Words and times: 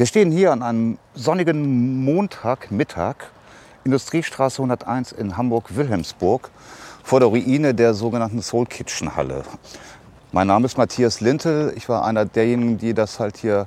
Wir 0.00 0.06
stehen 0.06 0.32
hier 0.32 0.50
an 0.50 0.62
einem 0.62 0.98
sonnigen 1.12 2.02
Montagmittag, 2.02 3.16
Industriestraße 3.84 4.62
101 4.62 5.12
in 5.12 5.36
Hamburg-Wilhelmsburg, 5.36 6.50
vor 7.04 7.20
der 7.20 7.28
Ruine 7.28 7.74
der 7.74 7.92
sogenannten 7.92 8.40
Soul 8.40 8.64
Kitchen 8.64 9.14
Halle. 9.14 9.42
Mein 10.32 10.46
Name 10.46 10.64
ist 10.64 10.78
Matthias 10.78 11.20
Lintel. 11.20 11.74
Ich 11.76 11.90
war 11.90 12.06
einer 12.06 12.24
derjenigen, 12.24 12.78
die 12.78 12.94
das 12.94 13.20
halt 13.20 13.36
hier 13.36 13.66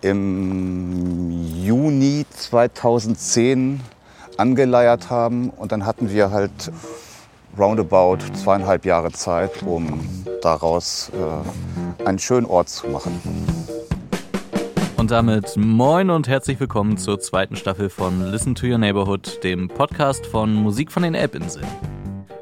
im 0.00 1.30
Juni 1.62 2.24
2010 2.30 3.82
angeleiert 4.38 5.10
haben. 5.10 5.50
Und 5.50 5.72
dann 5.72 5.84
hatten 5.84 6.08
wir 6.08 6.30
halt 6.30 6.72
roundabout 7.58 8.20
zweieinhalb 8.32 8.86
Jahre 8.86 9.12
Zeit, 9.12 9.62
um 9.62 10.24
daraus 10.40 11.12
äh, 11.12 12.06
einen 12.06 12.18
schönen 12.18 12.46
Ort 12.46 12.70
zu 12.70 12.86
machen. 12.86 13.63
Und 15.04 15.10
damit 15.10 15.58
moin 15.58 16.08
und 16.08 16.28
herzlich 16.28 16.58
willkommen 16.58 16.96
zur 16.96 17.20
zweiten 17.20 17.56
Staffel 17.56 17.90
von 17.90 18.30
Listen 18.30 18.54
to 18.54 18.66
Your 18.66 18.78
Neighborhood, 18.78 19.44
dem 19.44 19.68
Podcast 19.68 20.24
von 20.24 20.54
Musik 20.54 20.90
von 20.90 21.02
den 21.02 21.14
Elbinseln. 21.14 21.66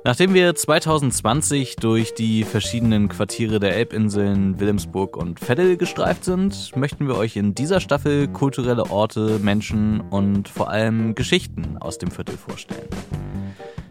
Nachdem 0.04 0.32
wir 0.32 0.54
2020 0.54 1.74
durch 1.74 2.14
die 2.14 2.45
verschiedenen 2.45 3.09
Quartiere 3.09 3.59
der 3.59 3.74
Elbinseln 3.74 4.60
Wilhelmsburg 4.60 5.16
und 5.16 5.40
Veddel 5.40 5.77
gestreift 5.77 6.24
sind, 6.24 6.77
möchten 6.77 7.09
wir 7.09 7.16
euch 7.16 7.34
in 7.34 7.56
dieser 7.56 7.80
Staffel 7.80 8.28
kulturelle 8.28 8.92
Orte, 8.92 9.40
Menschen 9.40 10.01
und 10.01 10.48
vor 10.48 10.70
allem 10.70 11.16
Geschichten 11.16 11.79
aus 11.80 11.98
dem 11.98 12.12
Viertel 12.12 12.37
vorstellen. 12.37 12.87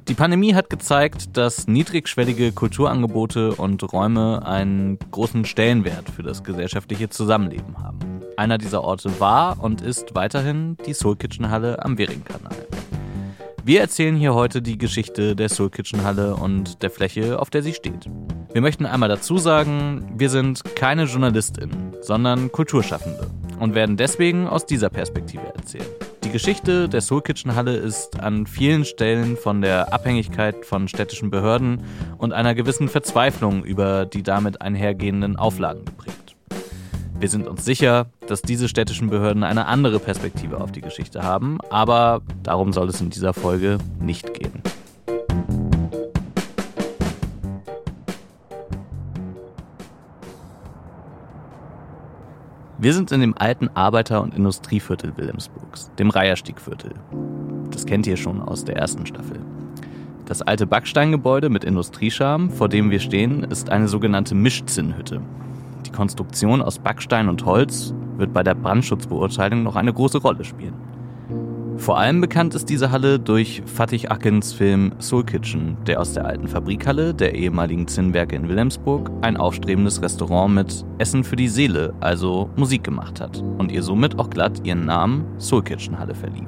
Die 0.08 0.14
Pandemie 0.14 0.56
hat 0.56 0.70
gezeigt, 0.70 1.36
dass 1.36 1.68
niedrigschwellige 1.68 2.54
Kulturangebote 2.54 3.54
und 3.54 3.84
Räume 3.92 4.46
einen 4.46 4.98
großen 5.12 5.44
Stellenwert 5.44 6.10
für 6.10 6.24
das 6.24 6.46
gesellschaftliche 6.46 7.10
Zusammenleben 7.10 7.78
haben. 7.80 8.11
Einer 8.38 8.58
dieser 8.58 8.84
Orte 8.84 9.20
war 9.20 9.64
und 9.64 9.82
ist 9.82 10.16
weiterhin 10.16 10.78
die 10.86 10.94
Soul 10.94 11.16
Kitchen 11.16 11.50
Halle 11.50 11.84
am 11.84 11.98
Währingkanal. 11.98 12.56
Wir 13.64 13.82
erzählen 13.82 14.16
hier 14.16 14.34
heute 14.34 14.62
die 14.62 14.78
Geschichte 14.78 15.36
der 15.36 15.50
Soul 15.50 15.70
Kitchen 15.70 16.04
Halle 16.04 16.36
und 16.36 16.82
der 16.82 16.90
Fläche, 16.90 17.40
auf 17.40 17.50
der 17.50 17.62
sie 17.62 17.74
steht. 17.74 18.10
Wir 18.54 18.62
möchten 18.62 18.86
einmal 18.86 19.10
dazu 19.10 19.38
sagen, 19.38 20.14
wir 20.18 20.30
sind 20.30 20.64
keine 20.76 21.04
JournalistInnen, 21.04 21.96
sondern 22.02 22.52
Kulturschaffende 22.52 23.30
und 23.60 23.76
werden 23.76 23.98
deswegen 23.98 24.48
aus 24.48 24.66
dieser 24.66 24.90
Perspektive 24.90 25.46
erzählen. 25.56 25.86
Die 26.24 26.32
Geschichte 26.32 26.90
der 26.90 27.02
Soul 27.02 27.22
Kitchen 27.22 27.56
Halle 27.56 27.76
ist 27.76 28.20
an 28.20 28.48
vielen 28.48 28.86
Stellen 28.86 29.38
von 29.38 29.62
der 29.62 29.94
Abhängigkeit 29.94 30.66
von 30.66 30.88
städtischen 30.88 31.30
Behörden 31.30 31.84
und 32.18 32.34
einer 32.34 32.56
gewissen 32.56 32.90
Verzweiflung 32.90 33.64
über 33.64 34.06
die 34.06 34.24
damit 34.24 34.62
einhergehenden 34.62 35.36
Auflagen 35.36 35.86
geprägt. 35.86 36.21
Wir 37.22 37.30
sind 37.30 37.48
uns 37.48 37.64
sicher, 37.64 38.08
dass 38.26 38.42
diese 38.42 38.68
städtischen 38.68 39.12
Behörden 39.12 39.44
eine 39.44 39.68
andere 39.68 40.00
Perspektive 40.00 40.60
auf 40.60 40.72
die 40.72 40.82
Geschichte 40.82 41.22
haben, 41.22 41.60
aber 41.70 42.24
darum 42.42 42.74
soll 42.74 42.90
es 42.90 43.00
in 43.00 43.12
dieser 43.12 43.32
Folge 43.36 43.78
nicht 44.00 44.34
gehen. 44.34 44.64
Wir 52.80 52.96
sind 52.96 53.12
in 53.12 53.22
dem 53.22 53.38
alten 53.38 53.70
Arbeiter- 53.76 54.24
und 54.24 54.34
Industrieviertel 54.34 55.16
Wilhelmsburgs, 55.16 55.92
dem 56.00 56.10
Reierstiegviertel. 56.10 56.96
Das 57.70 57.86
kennt 57.86 58.08
ihr 58.08 58.18
schon 58.18 58.42
aus 58.42 58.66
der 58.66 58.78
ersten 58.78 59.06
Staffel. 59.06 59.38
Das 60.26 60.42
alte 60.42 60.66
Backsteingebäude 60.66 61.50
mit 61.50 61.66
Industriescham, 61.66 62.50
vor 62.50 62.68
dem 62.68 62.90
wir 62.90 63.00
stehen, 63.00 63.44
ist 63.44 63.70
eine 63.70 63.88
sogenannte 63.88 64.34
Mischzinnhütte. 64.34 65.22
Die 65.92 65.98
Konstruktion 65.98 66.62
aus 66.62 66.80
Backstein 66.80 67.28
und 67.28 67.46
Holz 67.46 67.94
wird 68.16 68.32
bei 68.32 68.44
der 68.44 68.56
Brandschutzbeurteilung 68.56 69.64
noch 69.64 69.76
eine 69.76 69.92
große 69.92 70.20
Rolle 70.20 70.46
spielen. 70.46 70.74
Vor 71.76 71.98
allem 71.98 72.22
bekannt 72.22 72.56
ist 72.56 72.70
diese 72.70 72.92
Halle 72.92 73.20
durch 73.20 73.62
Fatih 73.66 74.08
Akins 74.10 74.54
Film 74.54 74.94
Soul 75.00 75.26
Kitchen, 75.26 75.76
der 75.86 76.00
aus 76.00 76.14
der 76.14 76.26
alten 76.26 76.48
Fabrikhalle 76.48 77.14
der 77.14 77.36
ehemaligen 77.36 77.88
Zinnwerke 77.90 78.38
in 78.38 78.48
Wilhelmsburg 78.48 79.12
ein 79.22 79.36
aufstrebendes 79.36 80.02
Restaurant 80.02 80.54
mit 80.54 80.86
Essen 80.98 81.26
für 81.26 81.36
die 81.36 81.50
Seele, 81.50 81.94
also 82.00 82.50
Musik 82.56 82.86
gemacht 82.86 83.20
hat 83.20 83.44
und 83.58 83.70
ihr 83.72 83.84
somit 83.84 84.18
auch 84.18 84.30
glatt 84.30 84.62
ihren 84.64 84.86
Namen 84.86 85.26
Soul 85.40 85.64
Kitchen 85.64 86.00
Halle 86.00 86.16
verlieh. 86.16 86.48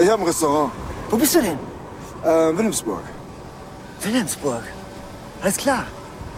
Ich 0.00 0.08
habe 0.08 0.22
ein 0.22 0.26
Restaurant. 0.26 0.72
Wo 1.10 1.16
bist 1.18 1.34
du 1.34 1.40
denn? 1.40 1.58
Äh, 2.24 2.56
Wilhelmsburg. 2.56 3.02
Wilhelmsburg. 4.02 4.62
Alles 5.42 5.58
klar. 5.58 5.84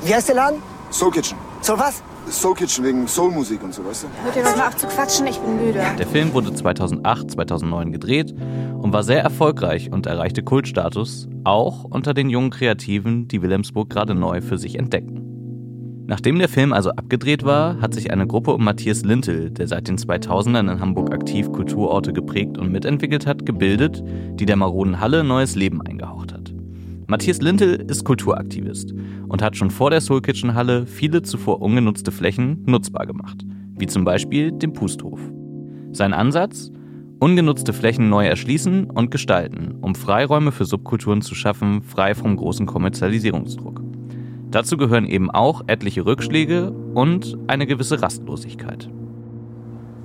Wie 0.03 0.13
heißt 0.13 0.29
der 0.29 0.37
Laden? 0.37 0.63
Soul 0.91 1.13
Kitchen. 1.13 1.52
So 1.63 1.79
was? 1.79 2.03
Soul 2.29 2.55
Kitchen 2.55 2.85
wegen 2.85 3.07
Soulmusik 3.07 3.63
und 3.63 3.73
so, 3.73 3.85
weißt 3.85 4.03
du? 4.03 4.25
Hört 4.25 4.35
ihr 4.35 4.43
doch 4.43 4.57
mal 4.57 4.67
auf 4.67 4.77
zu 4.77 4.89
quatschen, 4.89 5.29
ich 5.29 5.39
bin 5.39 5.65
müde. 5.65 5.81
Der 5.97 6.07
Film 6.09 6.33
wurde 6.35 6.53
2008, 6.53 7.31
2009 7.31 7.93
gedreht 7.93 8.35
und 8.81 8.93
war 8.93 9.05
sehr 9.05 9.23
erfolgreich 9.23 9.93
und 9.93 10.07
erreichte 10.07 10.43
Kultstatus, 10.43 11.29
auch 11.45 11.85
unter 11.85 12.15
den 12.15 12.31
jungen 12.31 12.51
Kreativen, 12.51 13.29
die 13.29 13.43
Wilhelmsburg 13.43 13.91
gerade 13.91 14.17
neu 14.17 14.41
für 14.41 14.59
sich 14.59 14.77
entdecken. 14.77 15.23
Nachdem 16.09 16.41
der 16.41 16.49
Film 16.49 16.73
also 16.73 16.91
abgedreht 16.91 17.45
war, 17.45 17.81
hat 17.81 17.95
sich 17.95 18.11
eine 18.11 18.27
Gruppe 18.27 18.55
um 18.55 18.65
Matthias 18.65 19.05
Lintel, 19.05 19.51
der 19.51 19.69
seit 19.69 19.87
den 19.87 19.99
2000ern 19.99 20.73
in 20.73 20.81
Hamburg 20.81 21.15
aktiv 21.15 21.53
Kulturorte 21.53 22.13
geprägt 22.13 22.59
und 22.59 22.73
mitentwickelt 22.73 23.29
hat, 23.29 23.47
gebildet, 23.47 24.03
die 24.33 24.47
der 24.47 24.57
maroden 24.57 24.99
Halle 24.99 25.23
neues 25.23 25.55
Leben 25.55 25.81
eingehaucht 25.81 26.33
hat. 26.33 26.42
Matthias 27.13 27.43
Lintel 27.43 27.75
ist 27.75 28.05
Kulturaktivist 28.05 28.95
und 29.29 29.43
hat 29.43 29.55
schon 29.55 29.71
vor 29.71 29.91
der 29.91 30.01
Soul 30.01 30.23
Kitchen 30.23 30.55
Halle 30.55 30.87
viele 30.87 31.21
zuvor 31.21 31.61
ungenutzte 31.61 32.11
Flächen 32.11 32.63
nutzbar 32.65 33.05
gemacht, 33.05 33.45
wie 33.77 33.87
zum 33.87 34.03
Beispiel 34.03 34.51
den 34.51 34.73
Pusthof. 34.73 35.21
Sein 35.91 36.15
Ansatz? 36.15 36.71
Ungenutzte 37.19 37.75
Flächen 37.75 38.09
neu 38.09 38.25
erschließen 38.25 38.89
und 38.89 39.11
gestalten, 39.11 39.75
um 39.83 39.95
Freiräume 39.95 40.53
für 40.53 40.65
Subkulturen 40.65 41.21
zu 41.21 41.35
schaffen, 41.35 41.83
frei 41.83 42.15
vom 42.15 42.35
großen 42.35 42.65
Kommerzialisierungsdruck. 42.65 43.83
Dazu 44.51 44.79
gehören 44.79 45.07
eben 45.07 45.31
auch 45.31 45.65
etliche 45.67 46.07
Rückschläge 46.07 46.71
und 46.71 47.37
eine 47.47 47.67
gewisse 47.67 48.01
Rastlosigkeit. 48.01 48.89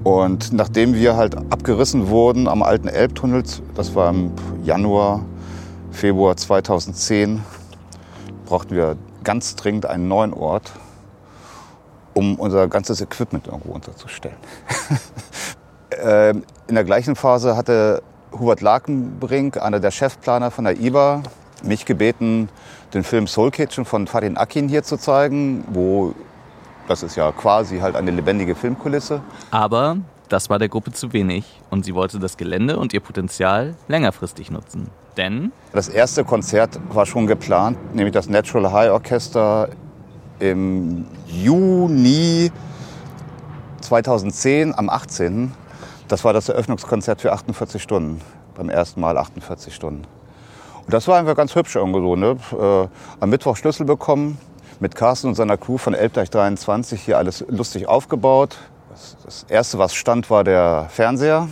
Und 0.03 0.51
nachdem 0.51 0.93
wir 0.93 1.15
halt 1.15 1.37
abgerissen 1.37 2.09
wurden 2.09 2.49
am 2.49 2.63
alten 2.63 2.89
Elbtunnel, 2.89 3.43
das 3.75 3.95
war 3.95 4.09
im 4.09 4.31
Januar, 4.65 5.25
Februar 5.91 6.37
2010, 6.37 7.43
brauchten 8.45 8.75
wir 8.75 8.97
ganz 9.23 9.55
dringend 9.55 9.85
einen 9.85 10.07
neuen 10.07 10.33
Ort, 10.33 10.71
um 12.13 12.35
unser 12.35 12.67
ganzes 12.67 13.01
Equipment 13.01 13.47
irgendwo 13.47 13.73
unterzustellen. 13.73 14.37
Ähm, 15.99 16.43
in 16.67 16.75
der 16.75 16.83
gleichen 16.83 17.15
Phase 17.15 17.55
hatte 17.55 18.03
Hubert 18.31 18.61
Lakenbrink, 18.61 19.57
einer 19.61 19.79
der 19.79 19.89
Chefplaner 19.91 20.51
von 20.51 20.65
der 20.65 20.79
IBA, 20.79 21.23
mich 21.63 21.85
gebeten, 21.85 22.49
den 22.93 23.03
Film 23.03 23.25
Soul 23.25 23.51
Kitchen 23.51 23.85
von 23.85 24.05
Fadin 24.05 24.37
Akin 24.37 24.67
hier 24.67 24.83
zu 24.83 24.97
zeigen, 24.97 25.63
wo 25.71 26.13
das 26.87 27.03
ist 27.03 27.15
ja 27.15 27.31
quasi 27.31 27.79
halt 27.79 27.95
eine 27.95 28.11
lebendige 28.11 28.55
Filmkulisse. 28.55 29.21
Aber 29.51 29.97
das 30.29 30.49
war 30.49 30.59
der 30.59 30.69
Gruppe 30.69 30.91
zu 30.91 31.13
wenig 31.13 31.45
und 31.69 31.83
sie 31.83 31.95
wollte 31.95 32.19
das 32.19 32.37
Gelände 32.37 32.77
und 32.77 32.93
ihr 32.93 33.01
Potenzial 33.01 33.75
längerfristig 33.87 34.51
nutzen. 34.51 34.89
Denn 35.17 35.51
das 35.73 35.89
erste 35.89 36.23
Konzert 36.23 36.79
war 36.89 37.05
schon 37.05 37.27
geplant, 37.27 37.95
nämlich 37.95 38.13
das 38.13 38.29
Natural 38.29 38.71
High 38.71 38.91
Orchester 38.91 39.69
im 40.39 41.05
Juni 41.25 42.51
2010 43.81 44.77
am 44.77 44.89
18. 44.89 45.51
Das 46.07 46.23
war 46.23 46.33
das 46.33 46.49
Eröffnungskonzert 46.49 47.21
für 47.21 47.33
48 47.33 47.81
Stunden, 47.81 48.21
beim 48.55 48.69
ersten 48.69 49.01
Mal 49.01 49.17
48 49.17 49.73
Stunden. 49.73 50.03
Und 50.85 50.93
das 50.93 51.07
war 51.07 51.17
einfach 51.17 51.35
ganz 51.35 51.55
hübsch 51.55 51.75
irgendwo 51.75 51.99
so. 51.99 52.15
Ne? 52.15 52.37
Äh, 52.51 52.87
am 53.19 53.29
Mittwoch 53.29 53.57
Schlüssel 53.57 53.85
bekommen, 53.85 54.37
mit 54.79 54.95
Carsten 54.95 55.27
und 55.27 55.35
seiner 55.35 55.57
Crew 55.57 55.77
von 55.77 55.95
Elbdeich 55.95 56.29
23 56.29 57.01
hier 57.01 57.17
alles 57.17 57.43
lustig 57.49 57.87
aufgebaut. 57.87 58.57
Das 59.25 59.45
erste, 59.49 59.79
was 59.79 59.95
stand, 59.95 60.29
war 60.29 60.43
der 60.43 60.87
Fernseher. 60.89 61.47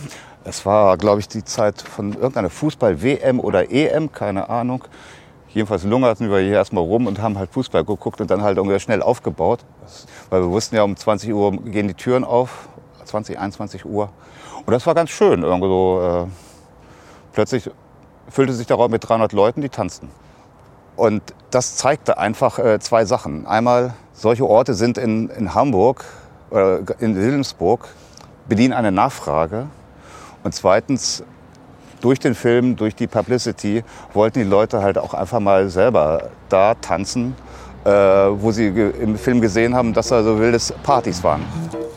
Es 0.48 0.64
war, 0.64 0.96
glaube 0.96 1.18
ich, 1.18 1.26
die 1.26 1.44
Zeit 1.44 1.82
von 1.82 2.12
irgendeiner 2.12 2.50
Fußball-WM 2.50 3.40
oder 3.40 3.68
EM, 3.72 4.12
keine 4.12 4.48
Ahnung. 4.48 4.84
Jedenfalls 5.48 5.82
lungerten 5.82 6.30
wir 6.30 6.38
hier 6.38 6.52
erstmal 6.52 6.84
rum 6.84 7.08
und 7.08 7.20
haben 7.20 7.36
halt 7.36 7.50
Fußball 7.50 7.84
geguckt 7.84 8.20
und 8.20 8.30
dann 8.30 8.42
halt 8.42 8.56
irgendwie 8.56 8.78
schnell 8.78 9.02
aufgebaut. 9.02 9.64
Weil 10.30 10.42
wir 10.42 10.50
wussten 10.50 10.76
ja, 10.76 10.84
um 10.84 10.96
20 10.96 11.34
Uhr 11.34 11.50
gehen 11.50 11.88
die 11.88 11.94
Türen 11.94 12.22
auf, 12.22 12.68
20, 13.04 13.40
21 13.40 13.84
Uhr. 13.84 14.10
Und 14.64 14.72
das 14.72 14.86
war 14.86 14.94
ganz 14.94 15.10
schön. 15.10 15.42
Irgendwie 15.42 15.66
so, 15.66 16.00
äh, 16.00 16.26
plötzlich 17.32 17.68
füllte 18.28 18.52
sich 18.52 18.68
der 18.68 18.76
Raum 18.76 18.92
mit 18.92 19.08
300 19.08 19.32
Leuten, 19.32 19.62
die 19.62 19.68
tanzten. 19.68 20.10
Und 20.94 21.22
das 21.50 21.74
zeigte 21.74 22.18
einfach 22.18 22.60
äh, 22.60 22.78
zwei 22.78 23.04
Sachen. 23.04 23.48
Einmal, 23.48 23.94
solche 24.12 24.46
Orte 24.46 24.74
sind 24.74 24.96
in, 24.96 25.28
in 25.30 25.54
Hamburg 25.54 26.04
oder 26.50 26.82
in 27.00 27.16
Wilhelmsburg, 27.16 27.88
bedienen 28.48 28.74
eine 28.74 28.92
Nachfrage. 28.92 29.66
Und 30.46 30.52
zweitens, 30.52 31.24
durch 32.00 32.20
den 32.20 32.36
Film, 32.36 32.76
durch 32.76 32.94
die 32.94 33.08
Publicity, 33.08 33.82
wollten 34.12 34.38
die 34.38 34.44
Leute 34.44 34.80
halt 34.80 34.96
auch 34.96 35.12
einfach 35.12 35.40
mal 35.40 35.68
selber 35.68 36.30
da 36.48 36.74
tanzen, 36.74 37.34
äh, 37.84 37.90
wo 37.90 38.52
sie 38.52 38.68
im 38.68 39.18
Film 39.18 39.40
gesehen 39.40 39.74
haben, 39.74 39.92
dass 39.92 40.06
da 40.06 40.22
so 40.22 40.38
wilde 40.38 40.56
Partys 40.84 41.24
waren. 41.24 41.42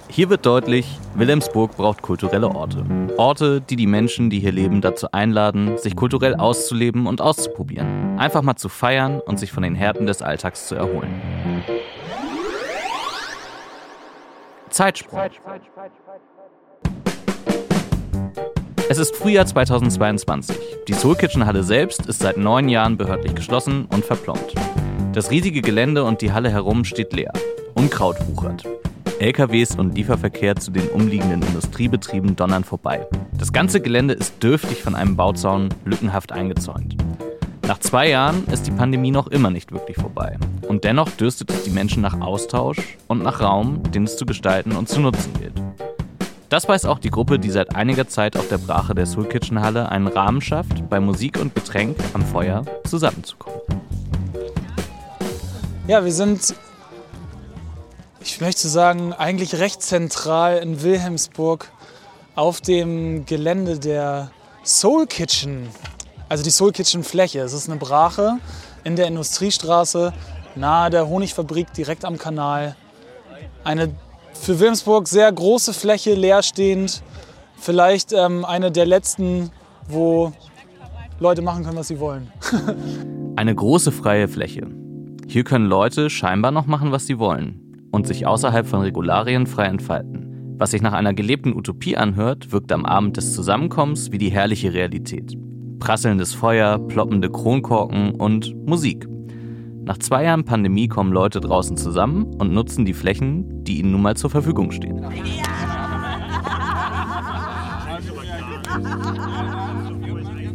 Hier 0.07 0.31
wird 0.31 0.47
deutlich, 0.47 0.97
Wilhelmsburg 1.13 1.77
braucht 1.77 2.01
kulturelle 2.01 2.49
Orte. 2.49 2.83
Orte, 3.17 3.61
die 3.61 3.75
die 3.75 3.85
Menschen, 3.85 4.31
die 4.31 4.39
hier 4.39 4.51
leben, 4.51 4.81
dazu 4.81 5.11
einladen, 5.11 5.77
sich 5.77 5.95
kulturell 5.95 6.33
auszuleben 6.33 7.05
und 7.05 7.21
auszuprobieren. 7.21 8.17
Einfach 8.17 8.41
mal 8.41 8.55
zu 8.55 8.67
feiern 8.67 9.19
und 9.19 9.37
sich 9.37 9.51
von 9.51 9.61
den 9.61 9.75
Härten 9.75 10.07
des 10.07 10.23
Alltags 10.23 10.65
zu 10.65 10.73
erholen. 10.73 11.21
Zeitsprung. 14.71 15.19
Es 18.91 18.97
ist 18.97 19.15
Frühjahr 19.15 19.45
2022. 19.45 20.57
Die 20.87 20.93
Soul 20.93 21.15
Kitchen 21.15 21.45
Halle 21.45 21.63
selbst 21.63 22.07
ist 22.07 22.21
seit 22.21 22.37
neun 22.37 22.69
Jahren 22.69 22.97
behördlich 22.97 23.35
geschlossen 23.35 23.85
und 23.85 24.03
verplombt. 24.03 24.55
Das 25.13 25.29
riesige 25.29 25.61
Gelände 25.61 26.03
und 26.03 26.23
die 26.23 26.31
Halle 26.31 26.49
herum 26.49 26.83
steht 26.83 27.13
leer. 27.13 27.31
Unkraut 27.75 28.15
wuchert. 28.27 28.63
LKWs 29.19 29.75
und 29.75 29.93
Lieferverkehr 29.93 30.55
zu 30.55 30.71
den 30.71 30.87
umliegenden 30.87 31.43
Industriebetrieben 31.43 32.35
donnern 32.35 32.63
vorbei. 32.63 33.05
Das 33.37 33.53
ganze 33.53 33.79
Gelände 33.79 34.15
ist 34.15 34.41
dürftig 34.41 34.81
von 34.81 34.95
einem 34.95 35.15
Bauzaun 35.15 35.69
lückenhaft 35.85 36.31
eingezäunt. 36.31 36.97
Nach 37.67 37.77
zwei 37.77 38.09
Jahren 38.09 38.43
ist 38.47 38.65
die 38.65 38.71
Pandemie 38.71 39.11
noch 39.11 39.27
immer 39.27 39.51
nicht 39.51 39.71
wirklich 39.71 39.97
vorbei. 39.97 40.39
Und 40.67 40.83
dennoch 40.83 41.11
dürstet 41.11 41.51
es 41.51 41.61
die 41.61 41.69
Menschen 41.69 42.01
nach 42.01 42.21
Austausch 42.21 42.97
und 43.07 43.21
nach 43.21 43.39
Raum, 43.39 43.83
den 43.91 44.05
es 44.05 44.17
zu 44.17 44.25
gestalten 44.25 44.71
und 44.71 44.89
zu 44.89 44.99
nutzen 44.99 45.31
gilt. 45.39 45.61
Das 46.49 46.67
weiß 46.67 46.85
auch 46.85 46.97
die 46.97 47.11
Gruppe, 47.11 47.37
die 47.37 47.51
seit 47.51 47.75
einiger 47.75 48.07
Zeit 48.07 48.35
auf 48.35 48.47
der 48.47 48.57
Brache 48.57 48.95
der 48.95 49.05
Soul 49.05 49.27
Kitchen 49.29 49.61
Halle 49.61 49.89
einen 49.89 50.07
Rahmen 50.07 50.41
schafft, 50.41 50.89
bei 50.89 50.99
Musik 50.99 51.39
und 51.39 51.53
Getränk 51.53 51.95
am 52.13 52.25
Feuer 52.25 52.65
zusammenzukommen. 52.87 53.61
Ja, 55.87 56.03
wir 56.03 56.11
sind, 56.11 56.55
ich 58.21 58.41
möchte 58.41 58.67
sagen, 58.67 59.13
eigentlich 59.13 59.59
recht 59.59 59.83
zentral 59.83 60.57
in 60.57 60.81
Wilhelmsburg 60.81 61.71
auf 62.33 62.61
dem 62.61 63.27
Gelände 63.27 63.77
der 63.77 64.31
Soul 64.63 65.05
Kitchen. 65.05 65.69
Also 66.29 66.43
die 66.43 66.51
Soul 66.51 66.71
Kitchen 66.71 67.03
Fläche. 67.03 67.41
Es 67.41 67.53
ist 67.53 67.69
eine 67.69 67.77
Brache 67.77 68.39
in 68.83 68.95
der 68.95 69.05
Industriestraße 69.05 70.13
nahe 70.55 70.89
der 70.89 71.07
Honigfabrik 71.07 71.73
direkt 71.73 72.05
am 72.05 72.17
Kanal. 72.17 72.75
Eine 73.63 73.93
für 74.39 74.59
Wilhelmsburg 74.59 75.07
sehr 75.07 75.31
große 75.31 75.73
Fläche, 75.73 76.15
leerstehend. 76.15 77.03
Vielleicht 77.57 78.13
ähm, 78.13 78.45
eine 78.45 78.71
der 78.71 78.85
letzten, 78.85 79.51
wo 79.87 80.31
Leute 81.19 81.41
machen 81.41 81.63
können, 81.63 81.77
was 81.77 81.89
sie 81.89 81.99
wollen. 81.99 82.31
Eine 83.35 83.53
große 83.53 83.91
freie 83.91 84.27
Fläche. 84.27 84.67
Hier 85.27 85.43
können 85.43 85.65
Leute 85.65 86.09
scheinbar 86.09 86.51
noch 86.51 86.65
machen, 86.65 86.91
was 86.91 87.05
sie 87.05 87.19
wollen 87.19 87.87
und 87.91 88.07
sich 88.07 88.25
außerhalb 88.25 88.65
von 88.65 88.81
Regularien 88.81 89.47
frei 89.47 89.65
entfalten. 89.65 90.55
Was 90.57 90.71
sich 90.71 90.81
nach 90.81 90.93
einer 90.93 91.13
gelebten 91.13 91.55
Utopie 91.55 91.95
anhört, 91.95 92.51
wirkt 92.51 92.71
am 92.71 92.85
Abend 92.85 93.17
des 93.17 93.33
Zusammenkommens 93.33 94.11
wie 94.11 94.17
die 94.17 94.29
herrliche 94.29 94.73
Realität. 94.73 95.37
Prasselndes 95.79 96.33
Feuer, 96.33 96.79
ploppende 96.79 97.29
Kronkorken 97.29 98.11
und 98.15 98.55
Musik. 98.65 99.07
Nach 99.89 99.97
zwei 99.97 100.23
Jahren 100.23 100.45
Pandemie 100.45 100.87
kommen 100.87 101.11
Leute 101.11 101.41
draußen 101.41 101.75
zusammen 101.75 102.35
und 102.35 102.53
nutzen 102.53 102.85
die 102.85 102.93
Flächen, 102.93 103.63
die 103.63 103.79
ihnen 103.79 103.89
nun 103.91 104.03
mal 104.03 104.15
zur 104.15 104.29
Verfügung 104.29 104.69
stehen. 104.69 105.03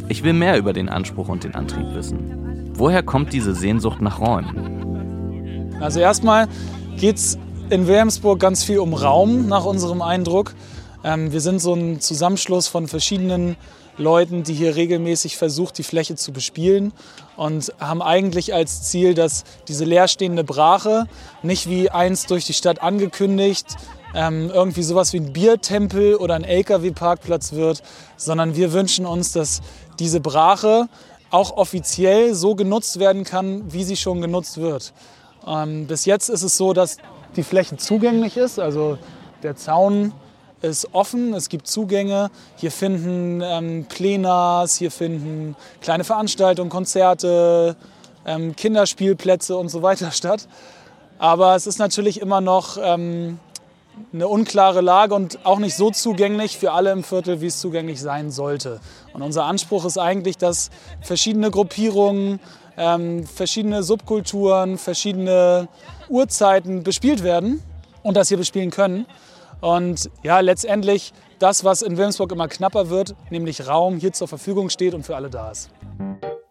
Ich 0.07 0.23
will 0.23 0.31
mehr 0.31 0.57
über 0.57 0.71
den 0.71 0.87
Anspruch 0.87 1.27
und 1.27 1.43
den 1.43 1.53
Antrieb 1.53 1.93
wissen. 1.93 2.71
Woher 2.75 3.03
kommt 3.03 3.33
diese 3.33 3.53
Sehnsucht 3.53 3.99
nach 3.99 4.21
Räumen? 4.21 5.75
Also 5.81 5.99
erstmal 5.99 6.47
geht 6.97 7.17
es 7.17 7.37
in 7.69 7.87
Wilhelmsburg 7.87 8.39
ganz 8.39 8.63
viel 8.63 8.79
um 8.79 8.93
Raum 8.93 9.49
nach 9.49 9.65
unserem 9.65 10.01
Eindruck. 10.01 10.55
Ähm, 11.03 11.33
wir 11.33 11.41
sind 11.41 11.59
so 11.59 11.73
ein 11.73 11.99
Zusammenschluss 11.99 12.69
von 12.69 12.87
verschiedenen 12.87 13.57
Leuten, 13.97 14.43
die 14.43 14.53
hier 14.53 14.75
regelmäßig 14.75 15.37
versucht, 15.37 15.77
die 15.77 15.83
Fläche 15.83 16.15
zu 16.15 16.33
bespielen 16.33 16.93
und 17.37 17.73
haben 17.79 18.01
eigentlich 18.01 18.53
als 18.53 18.83
Ziel, 18.83 19.13
dass 19.13 19.43
diese 19.67 19.85
leerstehende 19.85 20.43
Brache 20.43 21.07
nicht 21.43 21.69
wie 21.69 21.89
einst 21.89 22.29
durch 22.31 22.45
die 22.45 22.53
Stadt 22.53 22.81
angekündigt 22.81 23.77
ähm, 24.15 24.49
irgendwie 24.53 24.83
sowas 24.83 25.13
wie 25.13 25.17
ein 25.17 25.33
Biertempel 25.33 26.15
oder 26.15 26.35
ein 26.35 26.45
LKW-Parkplatz 26.45 27.51
wird, 27.51 27.83
sondern 28.15 28.55
wir 28.55 28.71
wünschen 28.71 29.05
uns, 29.05 29.33
dass 29.33 29.61
diese 29.99 30.21
Brache 30.21 30.87
auch 31.31 31.57
offiziell 31.57 32.33
so 32.33 32.55
genutzt 32.55 32.99
werden 32.99 33.25
kann, 33.25 33.73
wie 33.73 33.83
sie 33.83 33.97
schon 33.97 34.21
genutzt 34.21 34.57
wird. 34.57 34.93
Ähm, 35.45 35.85
bis 35.87 36.05
jetzt 36.05 36.29
ist 36.29 36.43
es 36.43 36.57
so, 36.57 36.71
dass 36.71 36.97
die 37.35 37.43
Fläche 37.43 37.75
zugänglich 37.75 38.37
ist, 38.37 38.57
also 38.57 38.97
der 39.43 39.57
Zaun 39.57 40.13
ist 40.69 40.93
offen, 40.93 41.33
es 41.33 41.49
gibt 41.49 41.67
Zugänge. 41.67 42.29
Hier 42.57 42.71
finden 42.71 43.41
ähm, 43.41 43.85
Plenars, 43.87 44.77
hier 44.77 44.91
finden 44.91 45.55
kleine 45.81 46.03
Veranstaltungen, 46.03 46.69
Konzerte, 46.69 47.75
ähm, 48.25 48.55
Kinderspielplätze 48.55 49.55
und 49.55 49.69
so 49.69 49.81
weiter 49.81 50.11
statt. 50.11 50.47
Aber 51.17 51.55
es 51.55 51.67
ist 51.67 51.79
natürlich 51.79 52.19
immer 52.19 52.41
noch 52.41 52.77
ähm, 52.81 53.39
eine 54.13 54.27
unklare 54.27 54.81
Lage 54.81 55.15
und 55.15 55.45
auch 55.45 55.59
nicht 55.59 55.75
so 55.75 55.91
zugänglich 55.91 56.57
für 56.57 56.71
alle 56.71 56.91
im 56.91 57.03
Viertel, 57.03 57.41
wie 57.41 57.47
es 57.47 57.59
zugänglich 57.59 58.01
sein 58.01 58.31
sollte. 58.31 58.79
Und 59.13 59.21
unser 59.21 59.45
Anspruch 59.45 59.85
ist 59.85 59.97
eigentlich, 59.97 60.37
dass 60.37 60.69
verschiedene 61.01 61.51
Gruppierungen, 61.51 62.39
ähm, 62.77 63.25
verschiedene 63.25 63.83
Subkulturen, 63.83 64.77
verschiedene 64.77 65.69
Uhrzeiten 66.09 66.83
bespielt 66.83 67.23
werden 67.23 67.63
und 68.03 68.17
das 68.17 68.27
hier 68.27 68.37
bespielen 68.37 68.71
können. 68.71 69.05
Und 69.61 70.09
ja, 70.23 70.39
letztendlich 70.39 71.13
das, 71.39 71.63
was 71.63 71.81
in 71.81 71.97
Wilhelmsburg 71.97 72.31
immer 72.31 72.47
knapper 72.47 72.89
wird, 72.89 73.15
nämlich 73.29 73.67
Raum 73.67 73.97
hier 73.97 74.13
zur 74.13 74.27
Verfügung 74.27 74.69
steht 74.69 74.93
und 74.93 75.05
für 75.05 75.15
alle 75.15 75.29
da 75.29 75.51
ist. 75.51 75.69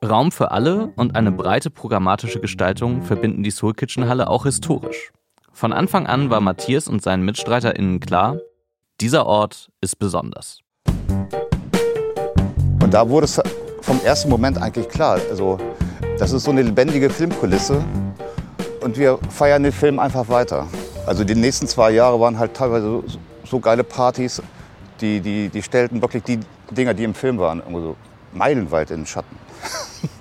Raum 0.05 0.33
für 0.33 0.51
alle 0.51 0.93
und 0.97 1.17
eine 1.17 1.33
breite 1.33 1.71
programmatische 1.71 2.41
Gestaltung 2.41 3.03
verbinden 3.03 3.43
die 3.43 3.51
Soul 3.51 3.73
Kitchen 3.75 4.09
Halle 4.09 4.29
auch 4.29 4.45
historisch. 4.45 5.13
Von 5.53 5.73
Anfang 5.73 6.07
an 6.07 6.31
war 6.31 6.41
Matthias 6.41 6.89
und 6.89 7.03
seinen 7.03 7.25
MitstreiterInnen 7.25 8.01
klar, 8.01 8.39
dieser 9.01 9.27
Ort 9.27 9.71
ist 9.81 9.99
besonders. 9.99 10.61
Und 12.83 12.93
da 12.93 13.09
wurde 13.09 13.25
es 13.25 13.41
vom 13.81 14.01
ersten 14.05 14.29
Moment 14.29 14.61
eigentlich 14.61 14.89
klar. 14.89 15.19
Also, 15.31 15.59
das 16.19 16.33
ist 16.33 16.45
so 16.45 16.51
eine 16.51 16.63
lebendige 16.63 17.09
Filmkulisse 17.09 17.83
und 18.83 18.99
wir 18.99 19.19
feiern 19.31 19.63
den 19.63 19.73
Film 19.73 19.99
einfach 19.99 20.29
weiter. 20.29 20.67
Also 21.07 21.23
die 21.23 21.35
nächsten 21.35 21.69
zwei 21.69 21.91
Jahre 21.91 22.19
waren 22.19 22.39
halt 22.39 22.55
teilweise 22.55 22.87
so, 22.87 23.05
so 23.45 23.61
geile 23.61 23.85
Partys, 23.85 24.43
die, 25.01 25.21
die, 25.21 25.51
die 25.51 25.63
stellten 25.63 26.01
wirklich 26.01 26.23
die 26.23 26.41
Dinger, 26.71 26.95
die 26.95 27.05
im 27.05 27.15
Film 27.15 27.39
waren, 27.39 27.63
so 27.71 27.97
meilenweit 28.33 28.91
in 28.91 29.01
den 29.01 29.07
Schatten. 29.07 29.37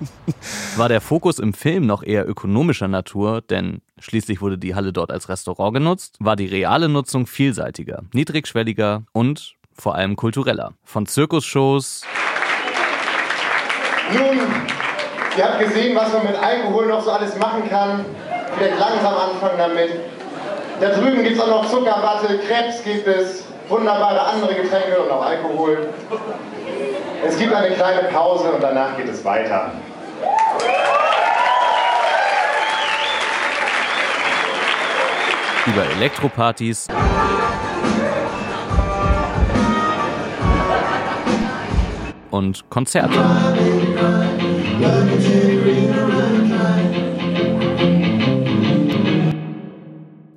War 0.76 0.88
der 0.88 1.00
Fokus 1.00 1.38
im 1.38 1.54
Film 1.54 1.86
noch 1.86 2.02
eher 2.02 2.28
ökonomischer 2.28 2.88
Natur, 2.88 3.40
denn 3.40 3.80
schließlich 3.98 4.42
wurde 4.42 4.58
die 4.58 4.74
Halle 4.74 4.92
dort 4.92 5.10
als 5.10 5.28
Restaurant 5.28 5.74
genutzt, 5.74 6.16
war 6.20 6.36
die 6.36 6.46
reale 6.46 6.88
Nutzung 6.88 7.26
vielseitiger, 7.26 8.02
niedrigschwelliger 8.12 9.04
und 9.12 9.54
vor 9.72 9.94
allem 9.94 10.16
kultureller. 10.16 10.74
Von 10.84 11.06
Zirkusshows. 11.06 12.02
Nun, 14.12 14.38
ihr 15.36 15.44
habt 15.44 15.60
gesehen, 15.60 15.96
was 15.96 16.12
man 16.12 16.24
mit 16.24 16.36
Alkohol 16.36 16.86
noch 16.88 17.02
so 17.02 17.10
alles 17.10 17.38
machen 17.38 17.68
kann. 17.70 18.04
Vielleicht 18.56 18.78
langsam 18.78 19.14
anfangen 19.14 19.58
damit. 19.58 19.90
Da 20.80 20.88
drüben 20.90 21.22
gibt 21.22 21.36
es 21.36 21.40
auch 21.40 21.48
noch 21.48 21.70
Zuckerwatte, 21.70 22.38
Krebs 22.38 22.82
gibt 22.82 23.06
es, 23.06 23.44
wunderbare 23.68 24.20
andere 24.20 24.54
Getränke 24.54 24.98
und 25.00 25.10
auch 25.10 25.24
Alkohol. 25.24 25.88
Es 27.26 27.38
gibt 27.38 27.54
eine 27.54 27.74
kleine 27.74 28.08
Pause 28.08 28.50
und 28.50 28.62
danach 28.62 28.96
geht 28.96 29.08
es 29.08 29.24
weiter. 29.24 29.72
Über 35.66 35.86
Elektropartys. 35.96 36.88
Und 42.30 42.68
Konzerte. 42.68 43.18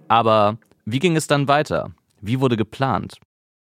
Aber 0.08 0.58
wie 0.86 1.00
ging 1.00 1.16
es 1.16 1.28
dann 1.28 1.48
weiter? 1.48 1.92
Wie 2.22 2.40
wurde 2.40 2.58
geplant? 2.58 3.20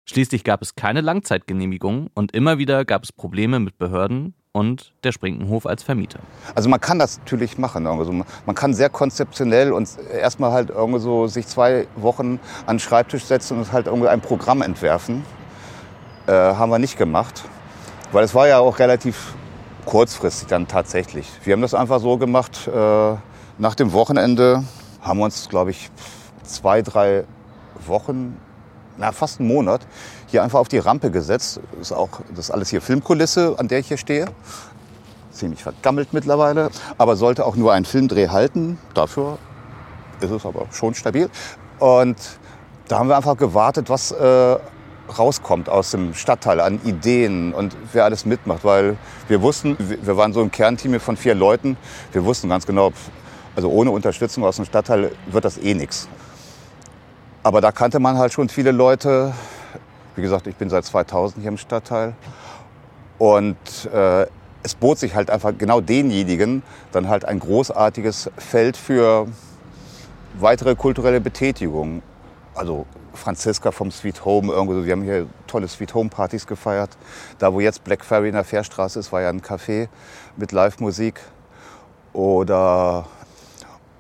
Schließlich 0.08 0.44
gab 0.44 0.62
es 0.62 0.76
keine 0.76 1.02
Langzeitgenehmigung 1.02 2.10
und 2.14 2.36
immer 2.36 2.58
wieder 2.58 2.86
gab 2.86 3.04
es 3.04 3.12
Probleme 3.12 3.60
mit 3.60 3.78
Behörden 3.80 4.36
und 4.52 4.94
der 5.04 5.12
Sprinkenhof 5.12 5.66
als 5.66 5.82
Vermieter. 5.82 6.20
Also 6.54 6.70
man 6.70 6.80
kann 6.80 7.00
das 7.00 7.18
natürlich 7.18 7.58
machen. 7.58 7.88
Also 7.88 8.12
man 8.14 8.56
kann 8.56 8.74
sehr 8.74 8.90
konzeptionell 8.90 9.74
und 9.74 9.90
erstmal 10.14 10.52
halt 10.52 10.70
irgendwie 10.70 11.00
so 11.00 11.28
sich 11.28 11.48
zwei 11.48 11.88
Wochen 11.96 12.40
an 12.66 12.76
den 12.76 12.80
Schreibtisch 12.80 13.26
setzen 13.26 13.58
und 13.58 13.72
halt 13.72 13.88
irgendwie 13.88 14.08
ein 14.08 14.22
Programm 14.22 14.62
entwerfen. 14.62 15.24
Äh, 16.28 16.32
haben 16.32 16.70
wir 16.70 16.80
nicht 16.80 16.98
gemacht, 16.98 17.44
weil 18.12 18.24
es 18.24 18.34
war 18.36 18.48
ja 18.48 18.60
auch 18.60 18.80
relativ 18.80 19.34
kurzfristig 19.86 20.48
dann 20.48 20.68
tatsächlich. 20.68 21.28
Wir 21.44 21.54
haben 21.54 21.62
das 21.62 21.74
einfach 21.74 22.00
so 22.00 22.18
gemacht, 22.18 22.68
äh, 22.68 23.16
nach 23.58 23.76
dem 23.76 23.94
Wochenende 23.94 24.64
haben 25.02 25.20
wir 25.20 25.26
uns, 25.26 25.50
glaube 25.50 25.72
ich, 25.72 25.90
zwei, 26.46 26.82
drei 26.82 27.26
Wochen 27.86 28.38
na, 28.98 29.12
fast 29.12 29.40
einen 29.40 29.50
Monat 29.50 29.82
hier 30.28 30.44
einfach 30.44 30.60
auf 30.60 30.68
die 30.68 30.78
Rampe 30.78 31.12
gesetzt. 31.12 31.60
Das 31.72 31.82
ist 31.82 31.92
auch 31.92 32.10
das 32.30 32.46
ist 32.46 32.52
alles 32.52 32.70
hier 32.70 32.82
Filmkulisse, 32.82 33.56
an 33.58 33.68
der 33.68 33.80
ich 33.80 33.88
hier 33.88 33.98
stehe. 33.98 34.28
Ziemlich 35.32 35.62
vergammelt 35.64 36.14
mittlerweile, 36.14 36.70
aber 36.98 37.18
sollte 37.18 37.46
auch 37.46 37.56
nur 37.56 37.74
einen 37.74 37.86
Filmdreh 37.86 38.30
halten. 38.30 38.78
Dafür 38.94 39.38
ist 40.22 40.32
es 40.32 40.46
aber 40.46 40.68
schon 40.72 40.94
stabil. 40.94 41.30
Und 41.80 42.16
da 42.88 43.00
haben 43.00 43.10
wir 43.10 43.18
einfach 43.18 43.36
gewartet, 43.36 43.90
was 43.90 44.12
äh, 44.12 44.58
rauskommt 45.18 45.70
aus 45.70 45.92
dem 45.92 46.14
Stadtteil 46.14 46.60
an 46.60 46.80
Ideen 46.84 47.54
und 47.54 47.76
wer 47.92 48.06
alles 48.06 48.26
mitmacht, 48.26 48.64
weil 48.64 48.98
wir 49.28 49.42
wussten, 49.42 49.76
wir 49.78 50.18
waren 50.18 50.34
so 50.34 50.42
ein 50.42 50.52
Kernteam 50.52 51.00
von 51.00 51.18
vier 51.18 51.36
Leuten, 51.36 51.78
wir 52.12 52.24
wussten 52.26 52.50
ganz 52.50 52.66
genau, 52.66 52.92
also 53.56 53.70
ohne 53.70 53.92
Unterstützung 53.92 54.44
aus 54.44 54.56
dem 54.56 54.66
Stadtteil 54.66 55.12
wird 55.28 55.46
das 55.46 55.58
eh 55.58 55.74
nichts. 55.74 56.08
Aber 57.46 57.62
da 57.62 57.72
kannte 57.72 58.00
man 58.00 58.18
halt 58.18 58.34
schon 58.34 58.50
viele 58.50 58.72
Leute. 58.72 59.32
Wie 60.16 60.24
gesagt, 60.24 60.48
ich 60.48 60.56
bin 60.56 60.72
seit 60.72 60.84
2000 60.84 61.44
hier 61.44 61.50
im 61.50 61.60
Stadtteil. 61.60 62.16
Und 63.20 63.56
äh, 63.94 64.26
es 64.64 64.74
bot 64.74 64.98
sich 64.98 65.14
halt 65.14 65.30
einfach 65.30 65.54
genau 65.56 65.80
denjenigen 65.80 66.64
dann 66.92 67.08
halt 67.08 67.24
ein 67.24 67.38
großartiges 67.38 68.32
Feld 68.36 68.78
für 68.78 69.28
weitere 70.40 70.74
kulturelle 70.74 71.22
Betätigung. 71.22 72.02
Also 72.56 72.88
Franziska 73.14 73.72
vom 73.72 73.92
Sweet 73.92 74.26
Home, 74.26 74.52
irgendwo. 74.52 74.84
Wir 74.84 74.94
haben 74.94 75.04
hier 75.04 75.28
tolle 75.46 75.68
Sweet 75.68 75.94
Home 75.94 76.10
Partys 76.10 76.48
gefeiert. 76.48 76.98
Da, 77.38 77.54
wo 77.54 77.60
jetzt 77.60 77.84
Black 77.84 78.04
Ferry 78.04 78.30
in 78.30 78.34
der 78.34 78.44
Fährstraße 78.44 78.98
ist, 78.98 79.12
war 79.12 79.22
ja 79.22 79.30
ein 79.30 79.44
Café 79.44 79.88
mit 80.36 80.52
Live-Musik. 80.52 81.22
Oder 82.12 83.06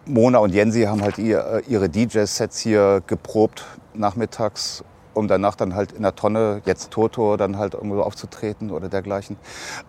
Mona 0.08 0.38
und 0.38 0.54
Jensi 0.54 0.84
haben 0.84 1.02
halt 1.02 1.18
ihr, 1.18 1.64
ihre 1.68 1.90
DJ-Sets 1.90 2.60
hier 2.60 3.02
geprobt 3.08 3.66
nachmittags, 3.96 4.84
um 5.16 5.28
danach 5.28 5.56
dann 5.56 5.74
halt 5.74 5.94
in 5.94 6.04
der 6.04 6.16
Tonne, 6.16 6.62
jetzt 6.66 6.92
Toto, 6.92 7.38
dann 7.38 7.58
halt 7.58 7.74
irgendwo 7.74 8.02
aufzutreten 8.02 8.70
oder 8.70 8.88
dergleichen. 8.88 9.38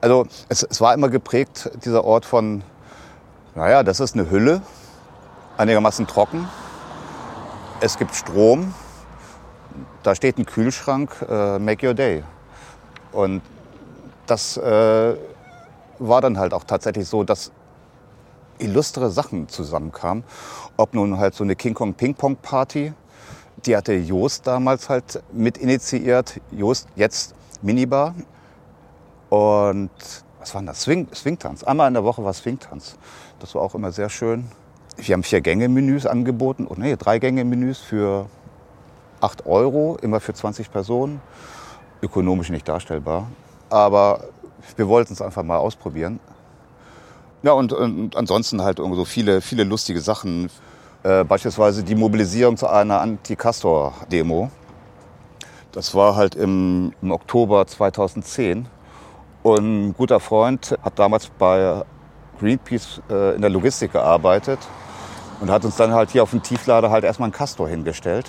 Also 0.00 0.26
es, 0.48 0.62
es 0.62 0.80
war 0.80 0.94
immer 0.94 1.10
geprägt, 1.10 1.70
dieser 1.84 2.04
Ort 2.04 2.24
von, 2.24 2.62
naja, 3.54 3.82
das 3.82 4.00
ist 4.00 4.14
eine 4.14 4.30
Hülle, 4.30 4.62
einigermaßen 5.58 6.06
trocken. 6.06 6.48
Es 7.80 7.98
gibt 7.98 8.14
Strom, 8.14 8.72
da 10.02 10.14
steht 10.14 10.38
ein 10.38 10.46
Kühlschrank, 10.46 11.10
äh, 11.28 11.58
make 11.58 11.86
your 11.86 11.94
day. 11.94 12.22
Und 13.12 13.42
das 14.26 14.56
äh, 14.56 15.16
war 15.98 16.20
dann 16.20 16.38
halt 16.38 16.54
auch 16.54 16.64
tatsächlich 16.64 17.06
so, 17.06 17.22
dass 17.22 17.50
illustre 18.58 19.10
Sachen 19.10 19.48
zusammenkamen. 19.48 20.24
Ob 20.76 20.94
nun 20.94 21.18
halt 21.18 21.34
so 21.34 21.44
eine 21.44 21.56
King 21.56 21.74
Kong 21.74 21.94
Ping 21.94 22.14
Pong 22.14 22.36
Party, 22.36 22.92
die 23.64 23.76
hatte 23.76 23.94
Joost 23.94 24.46
damals 24.46 24.88
halt 24.88 25.22
mit 25.32 25.58
initiiert. 25.58 26.40
Joost, 26.50 26.88
jetzt 26.94 27.34
Minibar. 27.62 28.14
Und 29.28 29.90
was 30.38 30.54
war 30.54 30.62
das? 30.62 30.82
Swing, 30.82 31.08
Swingtanz. 31.14 31.64
Einmal 31.64 31.88
in 31.88 31.94
der 31.94 32.04
Woche 32.04 32.22
war 32.22 32.32
Swingtanz. 32.32 32.96
Das 33.40 33.54
war 33.54 33.62
auch 33.62 33.74
immer 33.74 33.92
sehr 33.92 34.08
schön. 34.08 34.46
Wir 34.96 35.14
haben 35.14 35.22
vier 35.22 35.40
Gänge-Menüs 35.40 36.06
angeboten. 36.06 36.66
Oh 36.68 36.74
nee, 36.76 36.96
drei 36.96 37.18
Gänge-Menüs 37.18 37.80
für 37.80 38.26
8 39.20 39.46
Euro, 39.46 39.98
immer 40.00 40.20
für 40.20 40.32
20 40.32 40.70
Personen. 40.70 41.20
Ökonomisch 42.02 42.50
nicht 42.50 42.68
darstellbar. 42.68 43.26
Aber 43.68 44.24
wir 44.76 44.88
wollten 44.88 45.12
es 45.12 45.20
einfach 45.20 45.42
mal 45.42 45.58
ausprobieren. 45.58 46.20
Ja, 47.46 47.52
und, 47.52 47.72
und 47.72 48.16
ansonsten 48.16 48.60
halt 48.60 48.78
so 48.78 49.04
viele, 49.04 49.40
viele 49.40 49.62
lustige 49.62 50.00
Sachen. 50.00 50.50
Äh, 51.04 51.22
beispielsweise 51.22 51.84
die 51.84 51.94
Mobilisierung 51.94 52.56
zu 52.56 52.66
einer 52.68 53.00
Anti-Castor-Demo. 53.00 54.50
Das 55.70 55.94
war 55.94 56.16
halt 56.16 56.34
im, 56.34 56.92
im 57.00 57.12
Oktober 57.12 57.64
2010. 57.64 58.66
Und 59.44 59.60
ein 59.60 59.94
guter 59.94 60.18
Freund 60.18 60.76
hat 60.82 60.98
damals 60.98 61.28
bei 61.38 61.84
Greenpeace 62.40 63.00
äh, 63.08 63.36
in 63.36 63.42
der 63.42 63.50
Logistik 63.50 63.92
gearbeitet 63.92 64.58
und 65.40 65.48
hat 65.48 65.64
uns 65.64 65.76
dann 65.76 65.92
halt 65.92 66.10
hier 66.10 66.24
auf 66.24 66.30
dem 66.30 66.42
Tieflader 66.42 66.90
halt 66.90 67.04
erstmal 67.04 67.28
einen 67.28 67.32
Castor 67.32 67.68
hingestellt 67.68 68.26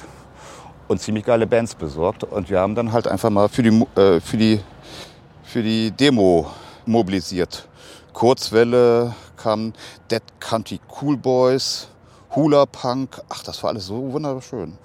und 0.87 1.01
ziemlich 1.01 1.25
geile 1.25 1.47
Bands 1.47 1.73
besorgt. 1.73 2.23
Und 2.23 2.51
wir 2.51 2.59
haben 2.59 2.75
dann 2.75 2.91
halt 2.91 3.07
einfach 3.07 3.31
mal 3.31 3.49
für 3.49 3.63
die, 3.63 3.83
äh, 3.99 4.19
für 4.19 4.37
die, 4.37 4.59
für 5.41 5.63
die 5.63 5.89
Demo 5.89 6.51
mobilisiert. 6.85 7.67
Kurzwelle 8.17 9.13
kam 9.35 9.73
Dead 10.09 10.23
Country 10.39 10.79
Cool 10.89 11.17
Boys, 11.17 11.87
Hula 12.35 12.65
Punk. 12.65 13.21
Ach, 13.29 13.43
das 13.43 13.61
war 13.61 13.69
alles 13.69 13.85
so 13.85 14.11
wunderschön. 14.11 14.75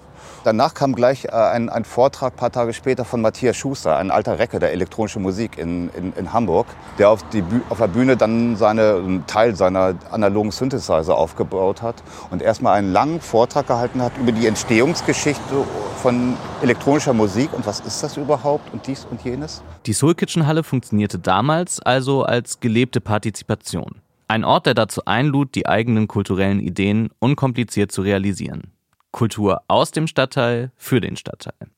Danach 0.43 0.73
kam 0.73 0.93
gleich 0.93 1.25
äh, 1.25 1.31
ein, 1.31 1.69
ein, 1.69 1.85
Vortrag, 1.85 2.35
paar 2.35 2.51
Tage 2.51 2.73
später, 2.73 3.05
von 3.05 3.21
Matthias 3.21 3.55
Schuster, 3.55 3.97
ein 3.97 4.11
alter 4.11 4.39
Recke 4.39 4.59
der 4.59 4.71
elektronischen 4.71 5.21
Musik 5.21 5.57
in, 5.57 5.89
in, 5.89 6.13
in 6.13 6.33
Hamburg, 6.33 6.67
der 6.97 7.09
auf, 7.09 7.23
die, 7.29 7.43
auf 7.69 7.77
der 7.77 7.87
Bühne 7.87 8.17
dann 8.17 8.55
seine, 8.55 8.95
einen 8.95 9.25
Teil 9.27 9.55
seiner 9.55 9.95
analogen 10.11 10.51
Synthesizer 10.51 11.17
aufgebaut 11.17 11.81
hat 11.81 11.95
und 12.29 12.41
erstmal 12.41 12.77
einen 12.77 12.91
langen 12.91 13.21
Vortrag 13.21 13.67
gehalten 13.67 14.01
hat 14.01 14.17
über 14.17 14.31
die 14.31 14.47
Entstehungsgeschichte 14.47 15.65
von 16.01 16.35
elektronischer 16.61 17.13
Musik 17.13 17.53
und 17.53 17.65
was 17.65 17.79
ist 17.79 18.03
das 18.03 18.17
überhaupt 18.17 18.73
und 18.73 18.85
dies 18.87 19.07
und 19.09 19.23
jenes. 19.23 19.63
Die 19.85 19.93
Soul 19.93 20.15
Kitchen 20.15 20.45
Halle 20.45 20.63
funktionierte 20.63 21.19
damals 21.19 21.79
also 21.79 22.23
als 22.23 22.59
gelebte 22.59 22.99
Partizipation. 22.99 24.01
Ein 24.27 24.43
Ort, 24.43 24.65
der 24.65 24.73
dazu 24.73 25.05
einlud, 25.05 25.55
die 25.55 25.67
eigenen 25.67 26.07
kulturellen 26.07 26.59
Ideen 26.59 27.09
unkompliziert 27.19 27.91
zu 27.91 28.01
realisieren. 28.01 28.72
Kultur 29.13 29.61
aus 29.69 29.91
dem 29.91 30.07
Stadtteil 30.07 30.71
für 30.75 30.99
den 30.99 31.15
Stadtteil. 31.15 31.69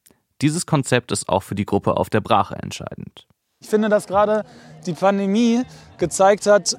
Dieses 0.41 0.65
Konzept 0.65 1.11
ist 1.11 1.29
auch 1.29 1.43
für 1.43 1.53
die 1.53 1.65
Gruppe 1.65 1.97
auf 1.97 2.09
der 2.09 2.21
Brache 2.21 2.55
entscheidend. 2.55 3.27
Ich 3.59 3.69
finde, 3.69 3.89
dass 3.89 4.07
gerade 4.07 4.43
die 4.87 4.93
Pandemie 4.93 5.61
gezeigt 5.97 6.47
hat, 6.47 6.75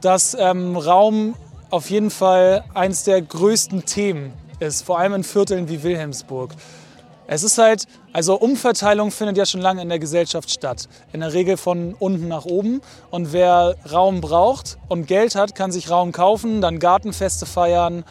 dass 0.00 0.34
ähm, 0.34 0.76
Raum 0.76 1.34
auf 1.70 1.90
jeden 1.90 2.10
Fall 2.10 2.64
eines 2.74 3.04
der 3.04 3.20
größten 3.20 3.84
Themen 3.84 4.32
ist, 4.60 4.82
vor 4.82 4.98
allem 4.98 5.14
in 5.14 5.24
Vierteln 5.24 5.68
wie 5.68 5.82
Wilhelmsburg. 5.82 6.52
Es 7.28 7.42
ist 7.42 7.58
halt, 7.58 7.86
also 8.12 8.36
Umverteilung 8.36 9.10
findet 9.10 9.36
ja 9.36 9.46
schon 9.46 9.60
lange 9.60 9.82
in 9.82 9.88
der 9.88 9.98
Gesellschaft 9.98 10.48
statt. 10.50 10.88
In 11.12 11.20
der 11.20 11.32
Regel 11.32 11.56
von 11.56 11.94
unten 11.94 12.28
nach 12.28 12.44
oben. 12.44 12.80
Und 13.10 13.32
wer 13.32 13.74
Raum 13.90 14.20
braucht 14.20 14.78
und 14.88 15.06
Geld 15.06 15.34
hat, 15.34 15.56
kann 15.56 15.72
sich 15.72 15.90
Raum 15.90 16.12
kaufen, 16.12 16.60
dann 16.60 16.78
Gartenfeste 16.78 17.44
feiern, 17.44 18.04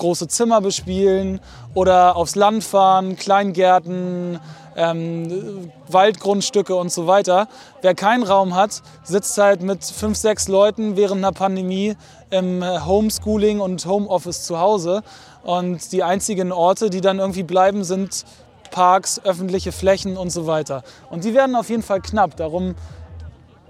große 0.00 0.26
Zimmer 0.26 0.60
bespielen 0.60 1.40
oder 1.74 2.16
aufs 2.16 2.34
Land 2.34 2.64
fahren, 2.64 3.14
Kleingärten, 3.16 4.40
ähm, 4.76 5.70
Waldgrundstücke 5.88 6.74
und 6.74 6.90
so 6.90 7.06
weiter. 7.06 7.48
Wer 7.82 7.94
keinen 7.94 8.24
Raum 8.24 8.54
hat, 8.54 8.82
sitzt 9.04 9.36
halt 9.38 9.62
mit 9.62 9.84
fünf, 9.84 10.16
sechs 10.16 10.48
Leuten 10.48 10.96
während 10.96 11.18
einer 11.18 11.32
Pandemie 11.32 11.96
im 12.30 12.64
Homeschooling 12.64 13.60
und 13.60 13.84
Homeoffice 13.86 14.44
zu 14.44 14.58
Hause. 14.58 15.02
Und 15.42 15.92
die 15.92 16.02
einzigen 16.02 16.52
Orte, 16.52 16.90
die 16.90 17.00
dann 17.00 17.18
irgendwie 17.18 17.42
bleiben, 17.42 17.84
sind 17.84 18.24
Parks, 18.70 19.20
öffentliche 19.24 19.72
Flächen 19.72 20.16
und 20.16 20.30
so 20.30 20.46
weiter. 20.46 20.82
Und 21.10 21.24
die 21.24 21.34
werden 21.34 21.56
auf 21.56 21.70
jeden 21.70 21.82
Fall 21.82 22.00
knapp. 22.00 22.36
Darum, 22.36 22.74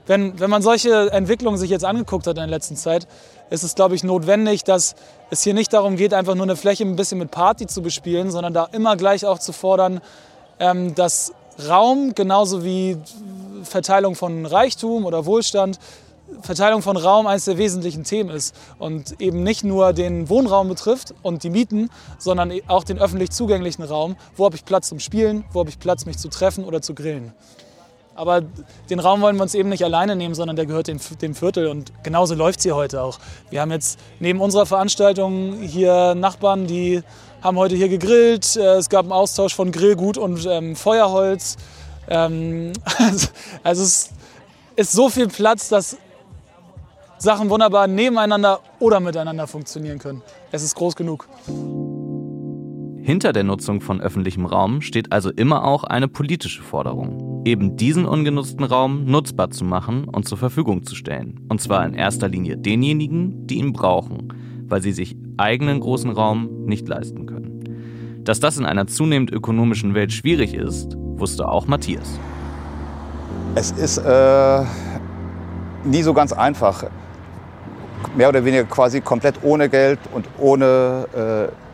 wenn, 0.07 0.39
wenn 0.41 0.51
man 0.51 0.63
solche 0.63 1.11
Entwicklungen 1.13 1.59
sich 1.59 1.71
jetzt 1.71 1.85
angeguckt 1.85 2.27
hat 2.27 2.37
in 2.37 2.43
der 2.43 2.47
letzten 2.47 2.77
Zeit, 2.77 3.07
ist 3.51 3.63
es, 3.63 3.75
glaube 3.75 3.95
ich, 3.95 4.05
notwendig, 4.05 4.65
dass 4.65 4.95
es 5.31 5.43
hier 5.43 5.55
nicht 5.55 5.73
darum 5.73 5.97
geht, 5.97 6.15
einfach 6.15 6.35
nur 6.35 6.45
eine 6.45 6.57
Fläche 6.57 6.85
ein 6.85 6.97
bisschen 6.97 7.19
mit 7.19 7.31
Party 7.31 7.67
zu 7.67 7.83
bespielen, 7.83 8.31
sondern 8.31 8.53
da 8.53 8.69
immer 8.73 8.97
gleich 8.97 9.27
auch 9.27 9.39
zu 9.39 9.53
fordern, 9.53 10.01
ähm, 10.59 10.95
dass 10.95 11.33
Raum 11.69 12.15
genauso 12.15 12.65
wie 12.65 12.97
Verteilung 13.65 14.15
von 14.15 14.47
Reichtum 14.47 15.05
oder 15.05 15.27
Wohlstand 15.27 15.79
Verteilung 16.43 16.83
von 16.83 16.97
Raum 16.97 17.27
eines 17.27 17.45
der 17.45 17.59
wesentlichen 17.59 18.05
Themen 18.05 18.31
ist 18.31 18.55
und 18.79 19.21
eben 19.21 19.43
nicht 19.43 19.65
nur 19.65 19.93
den 19.93 20.29
Wohnraum 20.29 20.69
betrifft 20.69 21.15
und 21.23 21.43
die 21.43 21.51
Mieten, 21.51 21.91
sondern 22.19 22.53
auch 22.69 22.85
den 22.85 22.99
öffentlich 22.99 23.31
zugänglichen 23.31 23.83
Raum. 23.83 24.17
Wo 24.37 24.45
habe 24.45 24.57
ich 24.57 24.65
Platz 24.65 24.89
zum 24.89 25.01
Spielen? 25.01 25.45
Wo 25.53 25.61
habe 25.61 25.71
ich 25.71 25.79
Platz, 25.79 26.07
mich 26.07 26.19
zu 26.19 26.29
treffen 26.29 26.65
oder 26.65 26.83
zu 26.83 26.95
grillen? 26.95 27.33
Aber 28.15 28.43
den 28.91 28.99
Raum 28.99 29.21
wollen 29.21 29.37
wir 29.37 29.43
uns 29.43 29.55
eben 29.55 29.69
nicht 29.69 29.85
alleine 29.85 30.17
nehmen, 30.17 30.35
sondern 30.35 30.57
der 30.57 30.67
gehört 30.67 30.89
dem, 30.89 31.35
Viertel. 31.35 31.69
Und 31.69 31.93
genauso 32.03 32.35
läuft 32.35 32.59
es 32.59 32.65
hier 32.65 32.77
heute 32.77 33.03
auch. 33.03 33.19
Wir 33.51 33.61
haben 33.61 33.71
jetzt 33.71 33.99
neben 34.19 34.41
unserer 34.41 34.67
Veranstaltung 34.67 35.63
hier 35.63 36.15
Nachbarn, 36.15 36.67
die 36.67 37.03
haben 37.43 37.57
heute 37.57 37.77
hier 37.77 37.89
gegrillt. 37.89 38.57
Äh, 38.57 38.77
es 38.77 38.89
gab 38.89 39.05
einen 39.05 39.13
Austausch 39.13 39.55
von 39.55 39.73
Grillgut 39.73 40.19
und 40.19 40.47
ähm, 40.47 40.77
Feuerholz. 40.77 41.57
Ähm, 42.09 42.73
also 43.63 43.83
es 43.83 44.11
ist 44.77 44.93
so 44.93 45.09
viel 45.09 45.29
Platz, 45.29 45.69
dass 45.69 45.97
Sachen 47.19 47.51
wunderbar 47.51 47.87
nebeneinander 47.87 48.61
oder 48.79 48.99
miteinander 49.01 49.47
funktionieren 49.47 49.99
können. 49.99 50.23
Es 50.53 50.63
ist 50.63 50.75
groß 50.75 50.97
genug. 50.97 51.29
Hinter 53.03 53.33
der 53.33 53.45
Nutzung 53.45 53.81
von 53.81 54.01
öffentlichem 54.01 54.45
Raum 54.45 54.83
steht 54.83 55.11
also 55.11 55.31
immer 55.31 55.65
auch 55.65 55.85
eine 55.85 56.07
politische 56.07 56.63
Forderung, 56.63 57.43
eben 57.47 57.77
diesen 57.77 58.05
ungenutzten 58.05 58.63
Raum 58.63 59.07
nutzbar 59.07 59.51
zu 59.51 59.65
machen 59.65 60.05
und 60.05 60.29
zur 60.29 60.37
Verfügung 60.37 60.85
zu 60.85 60.95
stellen. 60.95 61.41
Und 61.49 61.63
zwar 61.63 61.85
in 61.87 61.95
erster 61.95 62.29
Linie 62.29 62.59
denjenigen, 62.59 63.47
die 63.47 63.57
ihn 63.57 63.73
brauchen, 63.73 64.29
weil 64.67 64.83
sie 64.83 64.93
sich 64.93 65.17
eigenen 65.39 65.81
großen 65.81 66.11
Raum 66.11 66.67
nicht 66.67 66.87
leisten 66.89 67.25
können. 67.25 67.65
Dass 68.25 68.39
das 68.39 68.59
in 68.59 68.67
einer 68.67 68.87
zunehmend 68.87 69.31
ökonomischen 69.31 69.95
Welt 69.95 70.13
schwierig 70.13 70.53
ist, 70.53 70.95
wusste 70.99 71.49
auch 71.49 71.67
Matthias. 71.67 72.21
Es 73.55 73.71
ist 73.71 73.97
äh, 73.97 74.63
nie 75.85 76.03
so 76.03 76.13
ganz 76.13 76.35
einfach. 76.35 76.85
Mehr 78.15 78.29
oder 78.29 78.45
weniger 78.45 78.65
quasi 78.65 79.01
komplett 79.01 79.37
ohne 79.43 79.71
Geld 79.71 79.99
und 80.13 80.27
ohne 80.39 81.49
äh, 81.49 81.70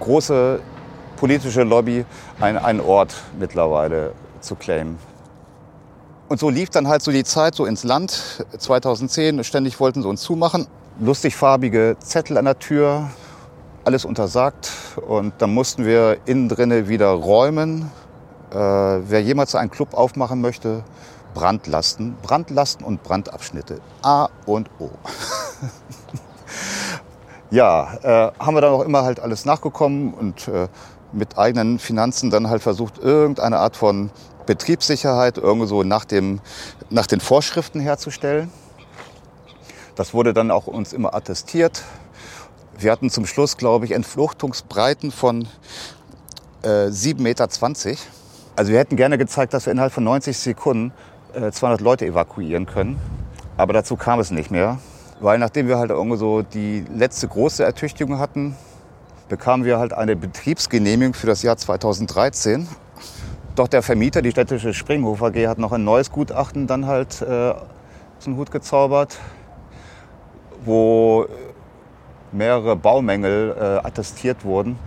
große 0.00 0.60
politische 1.16 1.62
Lobby 1.62 2.04
ein, 2.40 2.56
einen 2.56 2.80
Ort 2.80 3.14
mittlerweile 3.38 4.12
zu 4.40 4.54
claimen. 4.54 4.98
Und 6.28 6.38
so 6.38 6.50
lief 6.50 6.68
dann 6.68 6.88
halt 6.88 7.02
so 7.02 7.10
die 7.10 7.24
Zeit 7.24 7.54
so 7.54 7.64
ins 7.64 7.84
Land. 7.84 8.44
2010, 8.58 9.42
ständig 9.44 9.80
wollten 9.80 10.02
sie 10.02 10.08
uns 10.08 10.20
zumachen. 10.20 10.66
Lustig 11.00 11.34
farbige 11.34 11.96
Zettel 12.00 12.36
an 12.36 12.44
der 12.44 12.58
Tür, 12.58 13.08
alles 13.84 14.04
untersagt. 14.04 14.70
Und 15.06 15.32
dann 15.38 15.54
mussten 15.54 15.86
wir 15.86 16.18
innen 16.26 16.48
drinne 16.48 16.88
wieder 16.88 17.08
räumen. 17.08 17.90
Äh, 18.50 18.56
wer 18.56 19.22
jemals 19.22 19.54
einen 19.54 19.70
Club 19.70 19.94
aufmachen 19.94 20.40
möchte, 20.40 20.84
Brandlasten, 21.34 22.16
Brandlasten 22.22 22.84
und 22.84 23.02
Brandabschnitte. 23.02 23.80
A 24.02 24.28
und 24.44 24.68
O. 24.78 24.90
ja, 27.50 27.94
äh, 28.02 28.32
haben 28.38 28.54
wir 28.54 28.60
dann 28.60 28.72
auch 28.72 28.84
immer 28.84 29.02
halt 29.02 29.20
alles 29.20 29.44
nachgekommen 29.44 30.12
und 30.12 30.48
äh, 30.48 30.68
mit 31.12 31.38
eigenen 31.38 31.78
Finanzen 31.78 32.30
dann 32.30 32.50
halt 32.50 32.62
versucht, 32.62 32.98
irgendeine 32.98 33.58
Art 33.58 33.76
von 33.76 34.10
Betriebssicherheit 34.46 35.38
irgendwie 35.38 35.66
so 35.66 35.82
nach, 35.82 36.04
dem, 36.04 36.40
nach 36.90 37.06
den 37.06 37.20
Vorschriften 37.20 37.80
herzustellen. 37.80 38.50
Das 39.94 40.14
wurde 40.14 40.32
dann 40.32 40.50
auch 40.50 40.66
uns 40.66 40.92
immer 40.92 41.14
attestiert. 41.14 41.82
Wir 42.78 42.92
hatten 42.92 43.10
zum 43.10 43.26
Schluss, 43.26 43.56
glaube 43.56 43.84
ich, 43.84 43.92
Entfluchtungsbreiten 43.92 45.10
von 45.10 45.48
äh, 46.62 46.86
7,20 46.86 47.22
Meter. 47.22 47.48
Also 48.56 48.72
wir 48.72 48.78
hätten 48.78 48.96
gerne 48.96 49.18
gezeigt, 49.18 49.54
dass 49.54 49.66
wir 49.66 49.72
innerhalb 49.72 49.92
von 49.92 50.04
90 50.04 50.38
Sekunden 50.38 50.92
äh, 51.32 51.50
200 51.50 51.80
Leute 51.80 52.06
evakuieren 52.06 52.66
können. 52.66 53.00
Aber 53.56 53.72
dazu 53.72 53.96
kam 53.96 54.20
es 54.20 54.30
nicht 54.30 54.50
mehr. 54.50 54.78
Weil 55.20 55.38
nachdem 55.38 55.66
wir 55.66 55.78
halt 55.78 55.90
irgendwie 55.90 56.16
so 56.16 56.42
die 56.42 56.84
letzte 56.94 57.26
große 57.26 57.64
Ertüchtigung 57.64 58.18
hatten, 58.18 58.56
bekamen 59.28 59.64
wir 59.64 59.78
halt 59.78 59.92
eine 59.92 60.14
Betriebsgenehmigung 60.14 61.14
für 61.14 61.26
das 61.26 61.42
Jahr 61.42 61.56
2013. 61.56 62.68
Doch 63.56 63.66
der 63.66 63.82
Vermieter, 63.82 64.22
die 64.22 64.30
städtische 64.30 64.72
Springhof 64.72 65.22
AG, 65.22 65.34
hat 65.48 65.58
noch 65.58 65.72
ein 65.72 65.82
neues 65.82 66.12
Gutachten 66.12 66.68
dann 66.68 66.86
halt 66.86 67.20
äh, 67.22 67.54
dem 68.24 68.36
Hut 68.36 68.52
gezaubert, 68.52 69.18
wo 70.64 71.26
mehrere 72.30 72.76
Baumängel 72.76 73.56
äh, 73.58 73.86
attestiert 73.86 74.44
wurden, 74.44 74.78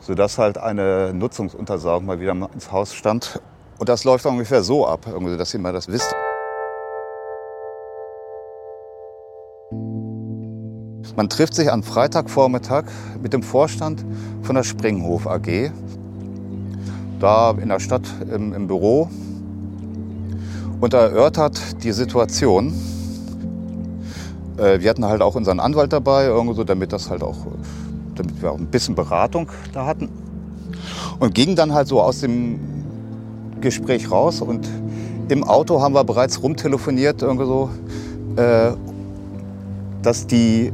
sodass 0.00 0.36
halt 0.36 0.58
eine 0.58 1.12
Nutzungsuntersagung 1.14 2.04
mal 2.04 2.20
wieder 2.20 2.36
ins 2.52 2.70
Haus 2.70 2.94
stand. 2.94 3.40
Und 3.78 3.88
das 3.88 4.04
läuft 4.04 4.26
ungefähr 4.26 4.62
so 4.62 4.86
ab, 4.86 5.06
dass 5.38 5.54
ihr 5.54 5.60
mal 5.60 5.72
das 5.72 5.88
wisst. 5.88 6.14
Man 11.18 11.28
trifft 11.28 11.56
sich 11.56 11.72
am 11.72 11.82
Freitagvormittag 11.82 12.84
mit 13.20 13.32
dem 13.32 13.42
Vorstand 13.42 14.04
von 14.42 14.54
der 14.54 14.62
Springhof 14.62 15.26
AG, 15.26 15.72
da 17.18 17.50
in 17.60 17.70
der 17.70 17.80
Stadt 17.80 18.04
im, 18.32 18.52
im 18.52 18.68
Büro, 18.68 19.08
und 20.80 20.94
erörtert 20.94 21.82
die 21.82 21.90
Situation. 21.90 22.72
Äh, 24.58 24.78
wir 24.78 24.90
hatten 24.90 25.04
halt 25.06 25.20
auch 25.20 25.34
unseren 25.34 25.58
Anwalt 25.58 25.92
dabei, 25.92 26.26
irgendwie 26.26 26.64
damit 26.64 26.92
das 26.92 27.10
halt 27.10 27.24
auch, 27.24 27.48
damit 28.14 28.40
wir 28.40 28.52
auch 28.52 28.58
ein 28.58 28.66
bisschen 28.66 28.94
Beratung 28.94 29.48
da 29.72 29.86
hatten. 29.86 30.08
Und 31.18 31.34
gingen 31.34 31.56
dann 31.56 31.74
halt 31.74 31.88
so 31.88 32.00
aus 32.00 32.20
dem 32.20 32.60
Gespräch 33.60 34.08
raus 34.08 34.40
und 34.40 34.68
im 35.30 35.42
Auto 35.42 35.82
haben 35.82 35.96
wir 35.96 36.04
bereits 36.04 36.44
rumtelefoniert, 36.44 37.22
irgendwie 37.22 37.68
äh, 38.40 38.70
dass 40.02 40.24
die 40.24 40.72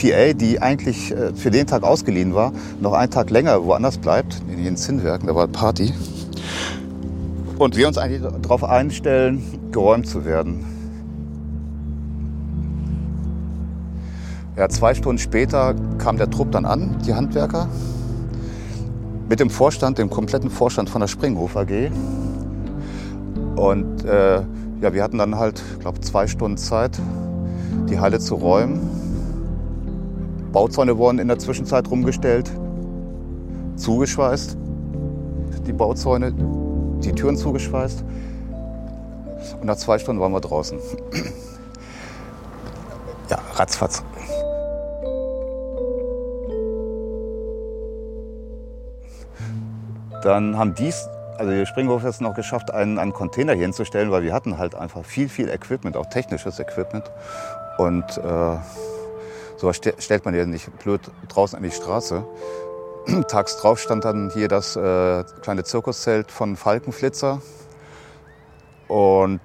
PA, 0.00 0.32
die 0.32 0.60
eigentlich 0.60 1.12
äh, 1.12 1.34
für 1.34 1.50
den 1.50 1.66
Tag 1.66 1.82
ausgeliehen 1.82 2.34
war, 2.34 2.52
noch 2.80 2.92
einen 2.92 3.10
Tag 3.10 3.30
länger 3.30 3.64
woanders 3.64 3.98
bleibt, 3.98 4.40
in 4.50 4.64
den 4.64 4.76
Zinnwerken, 4.76 5.26
da 5.26 5.34
war 5.34 5.46
Party. 5.46 5.92
Und 7.58 7.76
wir 7.76 7.86
uns 7.86 7.98
eigentlich 7.98 8.22
darauf 8.42 8.64
einstellen, 8.64 9.42
geräumt 9.70 10.06
zu 10.06 10.24
werden. 10.24 10.64
Ja, 14.56 14.68
zwei 14.68 14.94
Stunden 14.94 15.18
später 15.18 15.74
kam 15.98 16.16
der 16.16 16.30
Trupp 16.30 16.52
dann 16.52 16.64
an, 16.64 16.96
die 17.06 17.14
Handwerker, 17.14 17.68
mit 19.28 19.40
dem 19.40 19.50
Vorstand, 19.50 19.98
dem 19.98 20.10
kompletten 20.10 20.50
Vorstand 20.50 20.90
von 20.90 21.00
der 21.00 21.08
Springhof 21.08 21.56
AG. 21.56 21.90
Und 23.56 24.04
äh, 24.04 24.42
ja, 24.80 24.92
wir 24.94 25.02
hatten 25.02 25.18
dann 25.18 25.36
halt, 25.36 25.62
glaube 25.80 26.00
zwei 26.00 26.26
Stunden 26.26 26.56
Zeit, 26.56 26.98
die 27.88 28.00
Halle 28.00 28.18
zu 28.18 28.34
räumen. 28.36 28.99
Bauzäune 30.52 30.98
wurden 30.98 31.18
in 31.18 31.28
der 31.28 31.38
Zwischenzeit 31.38 31.90
rumgestellt, 31.90 32.50
zugeschweißt, 33.76 34.56
die 35.66 35.72
Bauzäune, 35.72 36.32
die 37.02 37.12
Türen 37.12 37.36
zugeschweißt. 37.36 38.04
Und 39.60 39.64
nach 39.64 39.76
zwei 39.76 39.98
Stunden 39.98 40.20
waren 40.20 40.32
wir 40.32 40.40
draußen. 40.40 40.78
Ja, 43.30 43.38
ratzfatz. 43.54 44.02
Dann 50.24 50.58
haben 50.58 50.74
dies, 50.74 51.08
also 51.38 51.52
die 51.52 51.64
Springhof 51.64 52.02
es 52.02 52.20
noch 52.20 52.34
geschafft, 52.34 52.72
einen, 52.72 52.98
einen 52.98 53.12
Container 53.12 53.52
hier 53.52 53.62
hinzustellen, 53.62 54.10
weil 54.10 54.24
wir 54.24 54.32
hatten 54.32 54.58
halt 54.58 54.74
einfach 54.74 55.04
viel, 55.04 55.28
viel 55.28 55.48
Equipment, 55.48 55.96
auch 55.96 56.06
technisches 56.06 56.58
Equipment. 56.58 57.04
Und 57.78 58.18
äh, 58.18 58.56
so 59.60 59.70
stellt 59.72 60.24
man 60.24 60.34
ja 60.34 60.46
nicht 60.46 60.70
blöd 60.78 61.02
draußen 61.28 61.56
an 61.56 61.62
die 61.62 61.70
Straße. 61.70 62.24
Tags 63.28 63.58
drauf 63.58 63.78
stand 63.78 64.06
dann 64.06 64.30
hier 64.30 64.48
das 64.48 64.74
äh, 64.74 65.24
kleine 65.42 65.64
Zirkuszelt 65.64 66.30
von 66.30 66.56
Falkenflitzer. 66.56 67.42
Und 68.88 69.40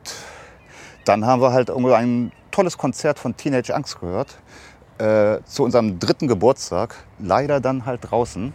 dann 1.04 1.26
haben 1.26 1.42
wir 1.42 1.52
halt 1.52 1.70
ein 1.70 2.32
tolles 2.52 2.78
Konzert 2.78 3.20
von 3.20 3.36
Teenage 3.36 3.76
Angst 3.76 4.00
gehört. 4.00 4.38
Äh, 4.98 5.44
zu 5.44 5.64
unserem 5.64 6.00
dritten 6.00 6.30
Geburtstag. 6.30 6.96
Leider 7.20 7.60
dann 7.60 7.86
halt 7.86 8.10
draußen 8.10 8.54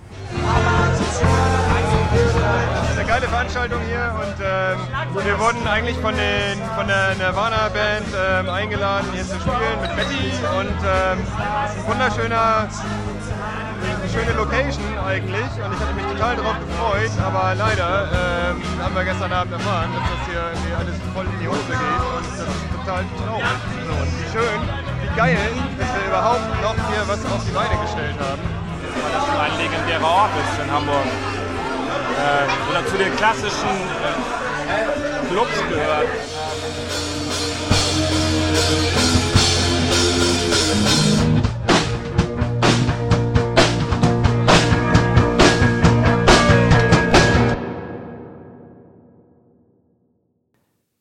Veranstaltung 3.50 3.82
hier 3.88 4.14
und 4.14 4.38
ähm, 4.38 5.26
wir 5.26 5.38
wurden 5.40 5.66
eigentlich 5.66 5.96
von, 5.98 6.14
den, 6.14 6.54
von 6.76 6.86
der 6.86 7.16
Nirvana 7.16 7.66
Band 7.74 8.06
ähm, 8.14 8.48
eingeladen 8.48 9.08
hier 9.12 9.26
zu 9.26 9.34
spielen 9.42 9.74
mit 9.82 9.90
Betty 9.96 10.30
und 10.54 10.78
ähm, 10.86 11.18
ein 11.18 11.86
wunderschöner, 11.90 12.70
schöne 14.06 14.32
Location 14.38 14.86
eigentlich 15.02 15.50
und 15.58 15.70
ich 15.74 15.80
hatte 15.82 15.94
mich 15.98 16.06
total 16.14 16.36
darauf 16.36 16.58
gefreut, 16.62 17.10
aber 17.26 17.54
leider 17.58 18.54
ähm, 18.54 18.62
haben 18.78 18.94
wir 18.94 19.04
gestern 19.04 19.32
Abend 19.32 19.52
erfahren, 19.52 19.90
dass 19.98 20.06
das 20.06 20.22
hier 20.30 20.78
alles 20.78 20.94
voll 21.10 21.26
in 21.26 21.38
die 21.42 21.48
Hose 21.48 21.74
geht 21.74 22.02
und 22.06 22.26
das 22.30 22.46
ist 22.46 22.70
total 22.70 23.02
traurig. 23.18 23.58
So, 23.82 23.92
und 23.98 24.10
wie 24.14 24.28
schön, 24.30 24.60
wie 25.02 25.10
geil, 25.18 25.50
dass 25.74 25.90
wir 25.98 26.06
überhaupt 26.06 26.46
noch 26.62 26.78
hier 26.86 27.02
was 27.02 27.18
auf 27.26 27.42
die 27.42 27.54
Beine 27.54 27.74
gestellt 27.82 28.14
haben. 28.14 28.42
Weil 28.94 29.10
das 29.10 29.26
ein 29.26 29.58
legendärer 29.58 30.06
Ort 30.06 30.30
ist 30.38 30.54
in 30.62 30.70
Hamburg 30.70 31.06
äh, 32.20 32.70
oder 32.70 32.86
zu 32.86 32.98
den 32.98 33.16
klassischen 33.16 33.68
äh, 33.68 35.28
Clubs 35.28 35.58
gehört. 35.68 36.08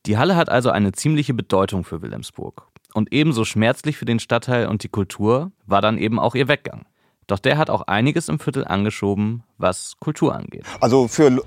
Die 0.05 0.17
Halle 0.17 0.36
hat 0.36 0.49
also 0.49 0.71
eine 0.71 0.91
ziemliche 0.91 1.36
Bedeutung 1.36 1.84
für 1.84 2.01
Wilhelmsburg. 2.01 2.67
Und 2.95 3.13
ebenso 3.13 3.45
schmerzlich 3.45 3.95
für 3.95 4.05
den 4.05 4.19
Stadtteil 4.19 4.67
und 4.67 4.82
die 4.82 4.89
Kultur 4.89 5.51
war 5.67 5.82
dann 5.82 5.99
eben 5.99 6.17
auch 6.17 6.34
ihr 6.34 6.47
Weggang. 6.47 6.88
Doch 7.29 7.37
der 7.37 7.59
hat 7.59 7.69
auch 7.69 7.83
einiges 7.83 8.27
im 8.27 8.39
Viertel 8.39 8.65
angeschoben, 8.65 9.43
was 9.59 9.93
Kultur 9.99 10.33
angeht. 10.33 10.65
Also 10.79 11.07
für, 11.07 11.43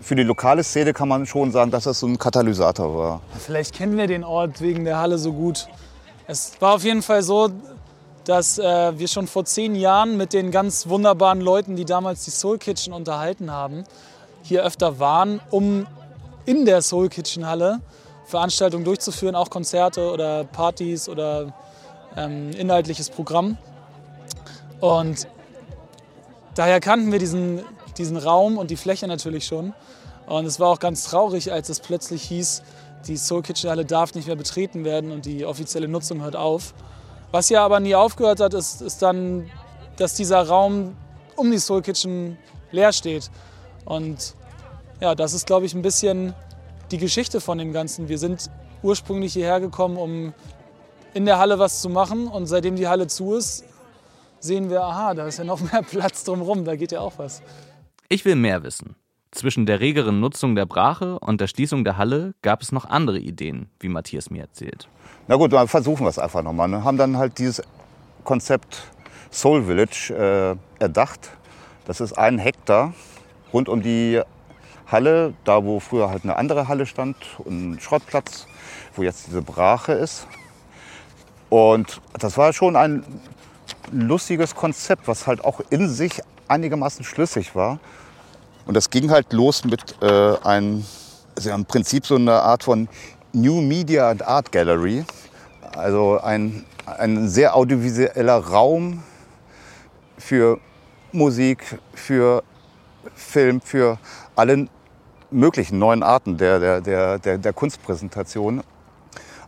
für 0.00 0.14
die 0.14 0.22
lokale 0.22 0.62
Szene 0.62 0.92
kann 0.92 1.08
man 1.08 1.26
schon 1.26 1.50
sagen, 1.50 1.72
dass 1.72 1.84
das 1.84 1.98
so 1.98 2.06
ein 2.06 2.16
Katalysator 2.16 2.96
war. 2.96 3.20
Vielleicht 3.36 3.74
kennen 3.74 3.96
wir 3.96 4.06
den 4.06 4.22
Ort 4.22 4.60
wegen 4.60 4.84
der 4.84 4.98
Halle 4.98 5.18
so 5.18 5.32
gut. 5.32 5.66
Es 6.28 6.52
war 6.60 6.76
auf 6.76 6.84
jeden 6.84 7.02
Fall 7.02 7.24
so, 7.24 7.48
dass 8.24 8.60
äh, 8.60 8.96
wir 8.96 9.08
schon 9.08 9.26
vor 9.26 9.44
zehn 9.44 9.74
Jahren 9.74 10.16
mit 10.16 10.32
den 10.32 10.52
ganz 10.52 10.88
wunderbaren 10.88 11.40
Leuten, 11.40 11.74
die 11.74 11.84
damals 11.84 12.24
die 12.24 12.30
Soul 12.30 12.58
Kitchen 12.58 12.92
unterhalten 12.92 13.50
haben, 13.50 13.82
hier 14.44 14.62
öfter 14.62 15.00
waren, 15.00 15.40
um 15.50 15.88
in 16.46 16.66
der 16.66 16.82
Soul 16.82 17.08
Kitchen 17.08 17.48
Halle 17.48 17.80
Veranstaltungen 18.26 18.84
durchzuführen, 18.84 19.34
auch 19.34 19.50
Konzerte 19.50 20.12
oder 20.12 20.44
Partys 20.44 21.08
oder 21.08 21.52
ähm, 22.16 22.52
inhaltliches 22.52 23.10
Programm. 23.10 23.58
Und 24.80 25.28
daher 26.54 26.80
kannten 26.80 27.12
wir 27.12 27.18
diesen 27.18 27.64
diesen 28.00 28.16
Raum 28.16 28.58
und 28.58 28.70
die 28.70 28.76
Fläche 28.76 29.06
natürlich 29.06 29.46
schon. 29.46 29.72
Und 30.26 30.46
es 30.46 30.58
war 30.58 30.68
auch 30.68 30.78
ganz 30.78 31.04
traurig, 31.04 31.52
als 31.52 31.68
es 31.68 31.80
plötzlich 31.80 32.22
hieß, 32.22 32.62
die 33.06 33.16
Soul 33.16 33.42
Kitchen 33.42 33.70
Halle 33.70 33.84
darf 33.84 34.14
nicht 34.14 34.26
mehr 34.26 34.36
betreten 34.36 34.84
werden 34.84 35.10
und 35.10 35.24
die 35.24 35.44
offizielle 35.44 35.88
Nutzung 35.88 36.22
hört 36.22 36.36
auf. 36.36 36.74
Was 37.30 37.48
ja 37.48 37.64
aber 37.64 37.80
nie 37.80 37.94
aufgehört 37.94 38.40
hat, 38.40 38.54
ist, 38.54 38.82
ist 38.82 39.02
dann, 39.02 39.50
dass 39.96 40.14
dieser 40.14 40.42
Raum 40.42 40.96
um 41.36 41.50
die 41.50 41.58
Soul 41.58 41.82
Kitchen 41.82 42.38
leer 42.72 42.92
steht. 42.92 43.30
Und 43.84 44.34
ja, 45.00 45.14
das 45.14 45.32
ist, 45.32 45.46
glaube 45.46 45.66
ich, 45.66 45.74
ein 45.74 45.82
bisschen 45.82 46.34
die 46.90 46.98
Geschichte 46.98 47.40
von 47.40 47.58
dem 47.58 47.72
Ganzen. 47.72 48.08
Wir 48.08 48.18
sind 48.18 48.50
ursprünglich 48.82 49.32
hierher 49.32 49.60
gekommen, 49.60 49.96
um 49.96 50.34
in 51.14 51.24
der 51.24 51.38
Halle 51.38 51.58
was 51.58 51.80
zu 51.80 51.88
machen. 51.88 52.28
Und 52.28 52.46
seitdem 52.46 52.76
die 52.76 52.88
Halle 52.88 53.06
zu 53.06 53.34
ist, 53.34 53.64
sehen 54.40 54.70
wir, 54.70 54.82
aha, 54.82 55.14
da 55.14 55.26
ist 55.26 55.38
ja 55.38 55.44
noch 55.44 55.60
mehr 55.60 55.82
Platz 55.82 56.24
drumherum, 56.24 56.64
da 56.64 56.76
geht 56.76 56.92
ja 56.92 57.00
auch 57.00 57.18
was. 57.18 57.42
Ich 58.08 58.24
will 58.24 58.36
mehr 58.36 58.62
wissen. 58.62 58.96
Zwischen 59.30 59.64
der 59.64 59.78
regeren 59.78 60.18
Nutzung 60.18 60.56
der 60.56 60.66
Brache 60.66 61.18
und 61.20 61.40
der 61.40 61.46
Schließung 61.46 61.84
der 61.84 61.96
Halle 61.96 62.34
gab 62.42 62.62
es 62.62 62.72
noch 62.72 62.84
andere 62.84 63.20
Ideen, 63.20 63.70
wie 63.78 63.88
Matthias 63.88 64.28
mir 64.28 64.42
erzählt. 64.42 64.88
Na 65.28 65.36
gut, 65.36 65.52
dann 65.52 65.68
versuchen 65.68 66.04
wir 66.04 66.08
es 66.08 66.18
einfach 66.18 66.42
nochmal. 66.42 66.66
Ne? 66.66 66.82
Haben 66.82 66.96
dann 66.96 67.16
halt 67.16 67.38
dieses 67.38 67.62
Konzept 68.24 68.82
Soul 69.30 69.64
Village 69.64 70.58
äh, 70.80 70.82
erdacht. 70.82 71.30
Das 71.84 72.00
ist 72.00 72.14
ein 72.14 72.38
Hektar 72.38 72.92
rund 73.52 73.68
um 73.68 73.82
die 73.82 74.20
Halle, 74.86 75.34
da 75.44 75.64
wo 75.64 75.78
früher 75.78 76.10
halt 76.10 76.24
eine 76.24 76.36
andere 76.36 76.66
Halle 76.66 76.84
stand 76.84 77.16
und 77.38 77.74
ein 77.74 77.80
Schrottplatz, 77.80 78.48
wo 78.96 79.02
jetzt 79.02 79.28
diese 79.28 79.42
Brache 79.42 79.92
ist. 79.92 80.26
Und 81.48 82.00
das 82.18 82.36
war 82.36 82.52
schon 82.52 82.74
ein 82.74 83.04
lustiges 83.92 84.54
Konzept, 84.54 85.08
was 85.08 85.26
halt 85.26 85.44
auch 85.44 85.60
in 85.70 85.88
sich 85.88 86.20
einigermaßen 86.48 87.04
schlüssig 87.04 87.54
war. 87.54 87.78
Und 88.66 88.74
das 88.76 88.90
ging 88.90 89.10
halt 89.10 89.32
los 89.32 89.64
mit 89.64 89.96
äh, 90.02 90.36
einem, 90.42 90.84
also 91.36 91.50
im 91.50 91.64
Prinzip 91.64 92.06
so 92.06 92.16
eine 92.16 92.34
Art 92.34 92.64
von 92.64 92.88
New 93.32 93.60
Media 93.60 94.10
and 94.10 94.22
Art 94.22 94.52
Gallery. 94.52 95.04
Also 95.74 96.20
ein, 96.20 96.64
ein 96.86 97.28
sehr 97.28 97.56
audiovisueller 97.56 98.38
Raum 98.38 99.02
für 100.18 100.58
Musik, 101.12 101.78
für 101.94 102.42
Film, 103.14 103.60
für 103.60 103.98
alle 104.36 104.68
möglichen 105.30 105.78
neuen 105.78 106.02
Arten 106.02 106.36
der, 106.36 106.58
der, 106.58 106.80
der, 106.80 107.18
der, 107.18 107.38
der 107.38 107.52
Kunstpräsentation. 107.52 108.62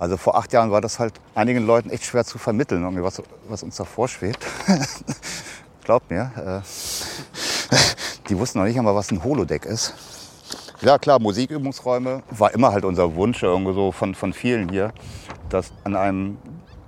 Also 0.03 0.17
vor 0.17 0.35
acht 0.35 0.53
Jahren 0.53 0.73
war 0.73 0.81
das 0.81 0.99
halt 0.99 1.15
einigen 1.37 1.65
Leuten 1.65 1.89
echt 1.89 2.03
schwer 2.03 2.25
zu 2.25 2.37
vermitteln, 2.37 2.83
irgendwie 2.83 3.05
was, 3.05 3.23
was 3.49 3.63
uns 3.63 3.77
da 3.77 3.85
vorschwebt. 3.85 4.45
Glaubt 5.85 6.11
mir. 6.11 6.33
Äh, 6.35 7.77
die 8.29 8.37
wussten 8.37 8.59
noch 8.59 8.67
nicht 8.67 8.77
einmal, 8.77 8.97
was 8.97 9.13
ein 9.13 9.23
Holodeck 9.23 9.65
ist. 9.65 9.95
Ja 10.81 10.99
klar, 10.99 11.21
Musikübungsräume 11.21 12.25
war 12.31 12.53
immer 12.53 12.73
halt 12.73 12.85
unser 12.85 13.15
Wunsch 13.15 13.45
irgendwie 13.45 13.75
so 13.75 13.93
von, 13.93 14.17
von 14.17 14.33
vielen 14.33 14.71
hier, 14.71 14.93
dass 15.51 15.71
an 15.85 15.95
einem 15.95 16.37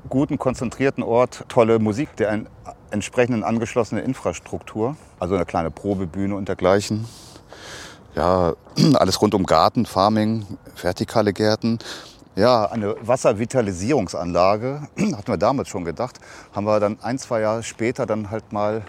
guten, 0.09 0.37
konzentrierten 0.37 1.05
Ort 1.05 1.45
tolle 1.49 1.79
Musik, 1.79 2.17
der 2.17 2.31
einen 2.31 2.49
entsprechenden 2.91 3.45
angeschlossene 3.45 4.01
Infrastruktur, 4.01 4.97
also 5.21 5.37
eine 5.37 5.47
kleine 5.47 5.71
Probebühne 5.71 6.35
und 6.35 6.49
dergleichen. 6.49 7.07
Ja, 8.17 8.55
alles 8.95 9.23
rund 9.23 9.35
um 9.35 9.47
Garten, 9.47 9.87
Farming, 9.87 10.47
vertikale 10.75 11.33
Gärten. 11.33 11.79
Ja, 12.37 12.67
eine 12.67 12.97
Wasservitalisierungsanlage, 13.01 14.89
hatten 15.17 15.29
wir 15.29 15.37
damals 15.37 15.69
schon 15.69 15.85
gedacht, 15.85 16.19
haben 16.53 16.67
wir 16.67 16.81
dann 16.81 16.99
ein, 17.01 17.17
zwei 17.19 17.41
Jahre 17.41 17.63
später 17.63 18.07
dann 18.07 18.31
halt 18.31 18.53
mal 18.53 18.83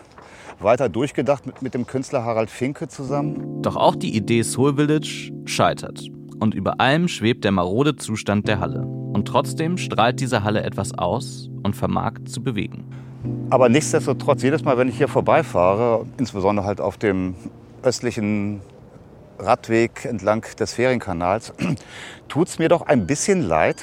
weiter 0.60 0.90
durchgedacht 0.90 1.46
mit, 1.46 1.62
mit 1.62 1.74
dem 1.76 1.86
Künstler 1.86 2.24
Harald 2.24 2.50
Finke 2.50 2.88
zusammen. 2.88 3.62
Doch 3.62 3.76
auch 3.76 3.96
die 3.96 4.16
Idee 4.16 4.42
Soul 4.42 4.78
Village 4.78 5.32
scheitert. 5.46 6.08
Und 6.40 6.56
über 6.56 6.80
allem 6.82 7.08
schwebt 7.08 7.44
der 7.44 7.52
marode 7.52 7.96
Zustand 7.96 8.48
der 8.48 8.60
Halle. 8.60 8.82
Und 8.82 9.28
trotzdem 9.28 9.78
strahlt 9.78 10.20
diese 10.20 10.44
Halle 10.44 10.64
etwas 10.64 10.98
aus 10.98 11.50
und 11.62 11.76
vermag 11.76 12.14
zu 12.26 12.42
bewegen. 12.42 12.86
Aber 13.52 13.70
nichtsdestotrotz, 13.70 14.42
jedes 14.42 14.64
Mal, 14.64 14.78
wenn 14.80 14.90
ich 14.90 14.98
hier 14.98 15.08
vorbeifahre, 15.08 16.06
insbesondere 16.18 16.66
halt 16.66 16.82
auf 16.82 16.98
dem 16.98 17.36
östlichen 17.84 18.62
Radweg 19.40 20.06
entlang 20.06 20.46
des 20.60 20.74
Ferienkanals, 20.74 21.54
tut 22.28 22.48
es 22.48 22.60
mir 22.60 22.70
doch 22.70 22.82
ein 22.84 23.08
bisschen 23.08 23.42
leid, 23.42 23.78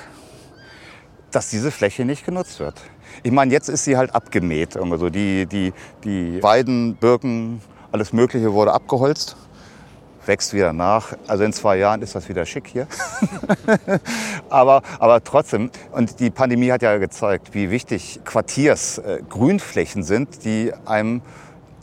dass 1.30 1.50
diese 1.50 1.70
Fläche 1.70 2.04
nicht 2.04 2.24
genutzt 2.24 2.60
wird. 2.60 2.80
Ich 3.22 3.32
meine, 3.32 3.52
jetzt 3.52 3.68
ist 3.68 3.84
sie 3.84 3.96
halt 3.96 4.14
abgemäht. 4.14 4.76
Also 4.76 5.10
die, 5.10 5.46
die, 5.46 5.72
die 6.04 6.42
Weiden, 6.42 6.96
Birken, 6.96 7.60
alles 7.90 8.12
Mögliche 8.12 8.52
wurde 8.52 8.72
abgeholzt, 8.72 9.36
wächst 10.26 10.54
wieder 10.54 10.72
nach. 10.72 11.14
Also 11.26 11.44
in 11.44 11.52
zwei 11.52 11.76
Jahren 11.76 12.02
ist 12.02 12.14
das 12.14 12.28
wieder 12.28 12.46
schick 12.46 12.68
hier. 12.68 12.86
aber, 14.50 14.82
aber 14.98 15.22
trotzdem, 15.22 15.70
und 15.92 16.20
die 16.20 16.30
Pandemie 16.30 16.70
hat 16.70 16.82
ja 16.82 16.96
gezeigt, 16.98 17.54
wie 17.54 17.70
wichtig 17.70 18.20
Quartiersgrünflächen 18.24 20.02
äh, 20.02 20.04
sind, 20.04 20.44
die 20.44 20.72
einem 20.86 21.22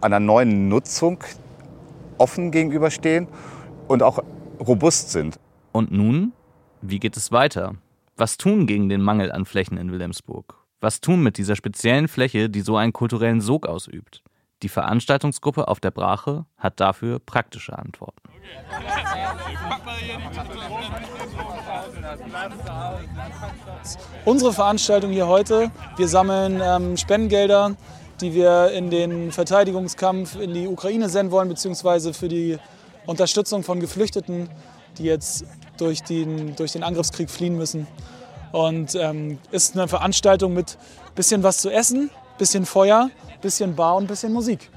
einer 0.01 0.19
neuen 0.19 0.69
Nutzung 0.69 1.19
offen 2.17 2.51
gegenüberstehen 2.51 3.27
und 3.89 4.03
auch 4.03 4.23
robust 4.59 5.11
sind. 5.11 5.39
Und 5.71 5.91
nun, 5.91 6.31
wie 6.81 6.99
geht 6.99 7.17
es 7.17 7.31
weiter? 7.31 7.75
Was 8.15 8.37
tun 8.37 8.67
gegen 8.67 8.87
den 8.87 9.01
Mangel 9.01 9.31
an 9.31 9.45
Flächen 9.45 9.77
in 9.77 9.91
Wilhelmsburg? 9.91 10.55
Was 10.79 11.01
tun 11.01 11.21
mit 11.23 11.37
dieser 11.37 11.55
speziellen 11.55 12.07
Fläche, 12.07 12.49
die 12.49 12.61
so 12.61 12.77
einen 12.77 12.93
kulturellen 12.93 13.41
Sog 13.41 13.67
ausübt? 13.67 14.23
Die 14.61 14.69
Veranstaltungsgruppe 14.69 15.67
auf 15.67 15.79
der 15.79 15.91
Brache 15.91 16.45
hat 16.57 16.79
dafür 16.79 17.19
praktische 17.19 17.77
Antworten. 17.77 18.29
Unsere 24.25 24.53
Veranstaltung 24.53 25.11
hier 25.11 25.27
heute, 25.27 25.71
wir 25.97 26.07
sammeln 26.07 26.61
ähm, 26.61 26.97
Spendengelder, 26.97 27.75
die 28.21 28.33
wir 28.33 28.71
in 28.71 28.89
den 28.89 29.31
Verteidigungskampf 29.31 30.39
in 30.39 30.53
die 30.53 30.67
Ukraine 30.67 31.09
senden 31.09 31.31
wollen, 31.31 31.47
beziehungsweise 31.47 32.13
für 32.13 32.27
die 32.27 32.57
Unterstützung 33.05 33.63
von 33.63 33.79
Geflüchteten, 33.79 34.49
die 34.97 35.03
jetzt 35.03 35.45
durch 35.77 36.03
den, 36.03 36.55
durch 36.55 36.73
den 36.73 36.83
Angriffskrieg 36.83 37.29
fliehen 37.29 37.57
müssen. 37.57 37.87
Und 38.51 38.95
ähm, 38.95 39.39
ist 39.51 39.75
eine 39.75 39.87
Veranstaltung 39.87 40.53
mit 40.53 40.77
bisschen 41.15 41.43
was 41.43 41.59
zu 41.59 41.69
essen, 41.69 42.09
bisschen 42.37 42.65
Feuer, 42.65 43.09
bisschen 43.41 43.75
Bar 43.75 43.95
und 43.95 44.07
bisschen 44.07 44.33
Musik. 44.33 44.69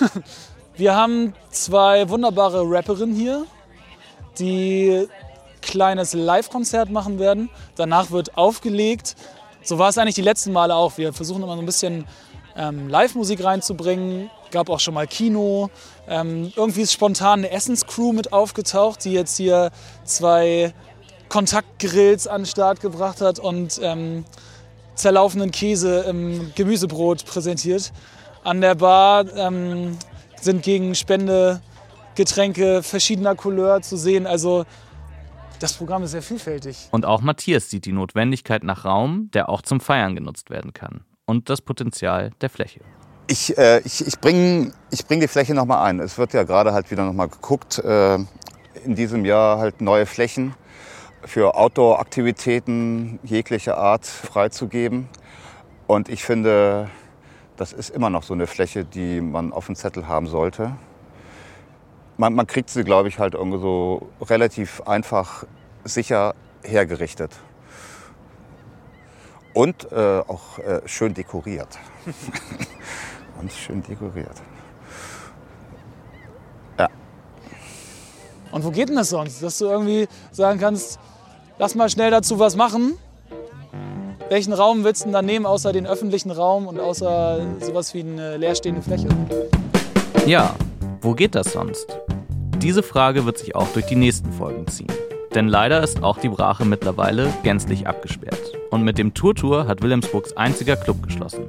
Wir 0.76 0.94
haben 0.94 1.34
zwei 1.50 2.08
wunderbare 2.08 2.62
Rapperinnen 2.64 3.14
hier, 3.14 3.44
die 4.38 5.06
kleines 5.60 6.14
Live-Konzert 6.14 6.90
machen 6.90 7.18
werden. 7.18 7.50
Danach 7.76 8.10
wird 8.10 8.36
aufgelegt. 8.36 9.14
So 9.62 9.78
war 9.78 9.90
es 9.90 9.98
eigentlich 9.98 10.14
die 10.14 10.22
letzten 10.22 10.52
Male 10.52 10.74
auch. 10.74 10.96
Wir 10.96 11.12
versuchen 11.12 11.42
immer 11.42 11.54
so 11.54 11.60
ein 11.60 11.66
bisschen 11.66 12.06
ähm, 12.56 12.88
Live-Musik 12.88 13.44
reinzubringen. 13.44 14.30
Gab 14.50 14.68
auch 14.68 14.80
schon 14.80 14.94
mal 14.94 15.06
Kino. 15.06 15.70
Ähm, 16.08 16.52
irgendwie 16.56 16.82
ist 16.82 16.92
spontan 16.92 17.40
eine 17.40 17.50
Essenscrew 17.50 18.12
mit 18.12 18.32
aufgetaucht, 18.32 19.04
die 19.04 19.12
jetzt 19.12 19.36
hier 19.36 19.70
zwei 20.04 20.74
Kontaktgrills 21.28 22.26
an 22.26 22.42
den 22.42 22.46
Start 22.46 22.80
gebracht 22.80 23.20
hat 23.20 23.38
und 23.38 23.80
ähm, 23.82 24.24
zerlaufenden 24.96 25.50
Käse 25.50 26.00
im 26.00 26.52
Gemüsebrot 26.54 27.24
präsentiert. 27.24 27.92
An 28.42 28.60
der 28.60 28.74
Bar 28.74 29.26
ähm, 29.36 29.96
sind 30.40 30.62
gegen 30.62 30.94
Spende 30.94 31.60
Getränke 32.16 32.82
verschiedener 32.82 33.34
Couleur 33.34 33.80
zu 33.82 33.96
sehen. 33.96 34.26
Also 34.26 34.64
das 35.60 35.74
Programm 35.74 36.02
ist 36.02 36.10
sehr 36.12 36.22
vielfältig. 36.22 36.88
Und 36.90 37.04
auch 37.06 37.20
Matthias 37.20 37.70
sieht 37.70 37.84
die 37.84 37.92
Notwendigkeit 37.92 38.64
nach 38.64 38.84
Raum, 38.84 39.30
der 39.32 39.48
auch 39.48 39.62
zum 39.62 39.80
Feiern 39.80 40.14
genutzt 40.14 40.50
werden 40.50 40.72
kann. 40.72 41.04
Und 41.26 41.48
das 41.48 41.60
Potenzial 41.62 42.30
der 42.40 42.50
Fläche. 42.50 42.80
Ich, 43.30 43.56
äh, 43.56 43.78
ich, 43.84 44.04
ich 44.04 44.18
bringe 44.18 44.72
ich 44.90 45.06
bring 45.06 45.20
die 45.20 45.28
Fläche 45.28 45.54
nochmal 45.54 45.86
ein. 45.86 46.00
Es 46.00 46.18
wird 46.18 46.32
ja 46.32 46.42
gerade 46.42 46.72
halt 46.72 46.90
wieder 46.90 47.04
nochmal 47.04 47.28
geguckt, 47.28 47.78
äh, 47.78 48.16
in 48.84 48.96
diesem 48.96 49.24
Jahr 49.24 49.58
halt 49.58 49.80
neue 49.80 50.04
Flächen 50.04 50.56
für 51.24 51.54
Outdoor-Aktivitäten 51.54 53.20
jeglicher 53.22 53.78
Art 53.78 54.04
freizugeben. 54.04 55.08
Und 55.86 56.08
ich 56.08 56.24
finde, 56.24 56.90
das 57.56 57.72
ist 57.72 57.90
immer 57.90 58.10
noch 58.10 58.24
so 58.24 58.34
eine 58.34 58.48
Fläche, 58.48 58.84
die 58.84 59.20
man 59.20 59.52
auf 59.52 59.66
dem 59.66 59.76
Zettel 59.76 60.08
haben 60.08 60.26
sollte. 60.26 60.76
Man, 62.16 62.34
man 62.34 62.48
kriegt 62.48 62.68
sie, 62.68 62.82
glaube 62.82 63.06
ich, 63.06 63.20
halt 63.20 63.34
irgendwie 63.34 63.60
so 63.60 64.08
relativ 64.22 64.82
einfach 64.86 65.44
sicher 65.84 66.34
hergerichtet. 66.64 67.38
Und 69.54 69.92
äh, 69.92 70.18
auch 70.26 70.58
äh, 70.58 70.80
schön 70.86 71.14
dekoriert. 71.14 71.78
Und 73.40 73.52
schön 73.52 73.82
dekoriert. 73.82 74.42
Ja. 76.78 76.88
Und 78.52 78.64
wo 78.64 78.70
geht 78.70 78.88
denn 78.88 78.96
das 78.96 79.10
sonst? 79.10 79.42
Dass 79.42 79.58
du 79.58 79.66
irgendwie 79.66 80.08
sagen 80.30 80.60
kannst, 80.60 80.98
lass 81.58 81.74
mal 81.74 81.88
schnell 81.88 82.10
dazu 82.10 82.38
was 82.38 82.56
machen. 82.56 82.98
Welchen 84.28 84.52
Raum 84.52 84.84
willst 84.84 85.02
du 85.02 85.04
denn 85.06 85.12
dann 85.12 85.26
nehmen, 85.26 85.46
außer 85.46 85.72
den 85.72 85.86
öffentlichen 85.86 86.30
Raum 86.30 86.68
und 86.68 86.78
außer 86.78 87.40
sowas 87.60 87.94
wie 87.94 88.00
eine 88.00 88.36
leerstehende 88.36 88.82
Fläche? 88.82 89.08
Ja, 90.26 90.54
Wo 91.02 91.14
geht 91.14 91.34
das 91.34 91.52
sonst? 91.52 91.98
Diese 92.58 92.82
Frage 92.82 93.24
wird 93.24 93.38
sich 93.38 93.56
auch 93.56 93.68
durch 93.68 93.86
die 93.86 93.96
nächsten 93.96 94.30
Folgen 94.34 94.66
ziehen. 94.66 94.92
Denn 95.34 95.48
leider 95.48 95.82
ist 95.82 96.02
auch 96.02 96.18
die 96.18 96.28
Brache 96.28 96.66
mittlerweile 96.66 97.32
gänzlich 97.42 97.86
abgesperrt. 97.86 98.52
Und 98.70 98.82
mit 98.82 98.98
dem 98.98 99.14
Tour-Tour 99.14 99.66
hat 99.66 99.80
Wilhelmsburgs 99.80 100.36
einziger 100.36 100.76
Club 100.76 101.02
geschlossen. 101.02 101.46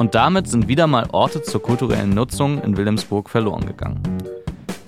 Und 0.00 0.14
damit 0.14 0.48
sind 0.48 0.66
wieder 0.66 0.86
mal 0.86 1.08
Orte 1.12 1.42
zur 1.42 1.60
kulturellen 1.60 2.14
Nutzung 2.14 2.62
in 2.62 2.78
Wilhelmsburg 2.78 3.28
verloren 3.28 3.66
gegangen. 3.66 4.00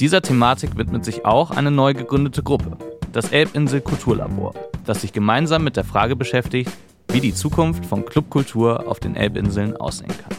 Dieser 0.01 0.23
Thematik 0.23 0.79
widmet 0.79 1.05
sich 1.05 1.27
auch 1.27 1.51
eine 1.51 1.71
neu 1.71 1.93
gegründete 1.93 2.43
Gruppe, 2.43 2.79
das 3.13 3.31
Elbinsel 3.31 3.83
Kulturlabor, 3.83 4.55
das 4.87 5.03
sich 5.03 5.13
gemeinsam 5.13 5.65
mit 5.65 5.77
der 5.77 5.85
Frage 5.85 6.17
beschäftigt, 6.17 6.73
wie 7.09 7.21
die 7.21 7.35
Zukunft 7.35 7.85
von 7.85 8.07
Clubkultur 8.07 8.89
auf 8.89 9.01
den 9.01 9.15
Elbinseln 9.15 9.77
aussehen 9.77 10.09
kann. 10.09 10.35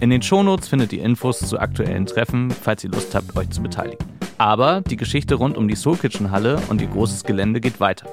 In 0.00 0.10
den 0.10 0.22
Shownotes 0.22 0.66
findet 0.66 0.92
ihr 0.92 1.04
Infos 1.04 1.38
zu 1.38 1.60
aktuellen 1.60 2.06
Treffen, 2.06 2.50
falls 2.50 2.82
ihr 2.82 2.90
Lust 2.90 3.14
habt, 3.14 3.36
euch 3.36 3.50
zu 3.50 3.62
beteiligen. 3.62 4.19
Aber 4.40 4.80
die 4.80 4.96
Geschichte 4.96 5.34
rund 5.34 5.58
um 5.58 5.68
die 5.68 5.76
Soul 5.76 5.98
Kitchen 5.98 6.30
Halle 6.30 6.58
und 6.70 6.80
ihr 6.80 6.86
großes 6.86 7.24
Gelände 7.24 7.60
geht 7.60 7.78
weiter. 7.78 8.06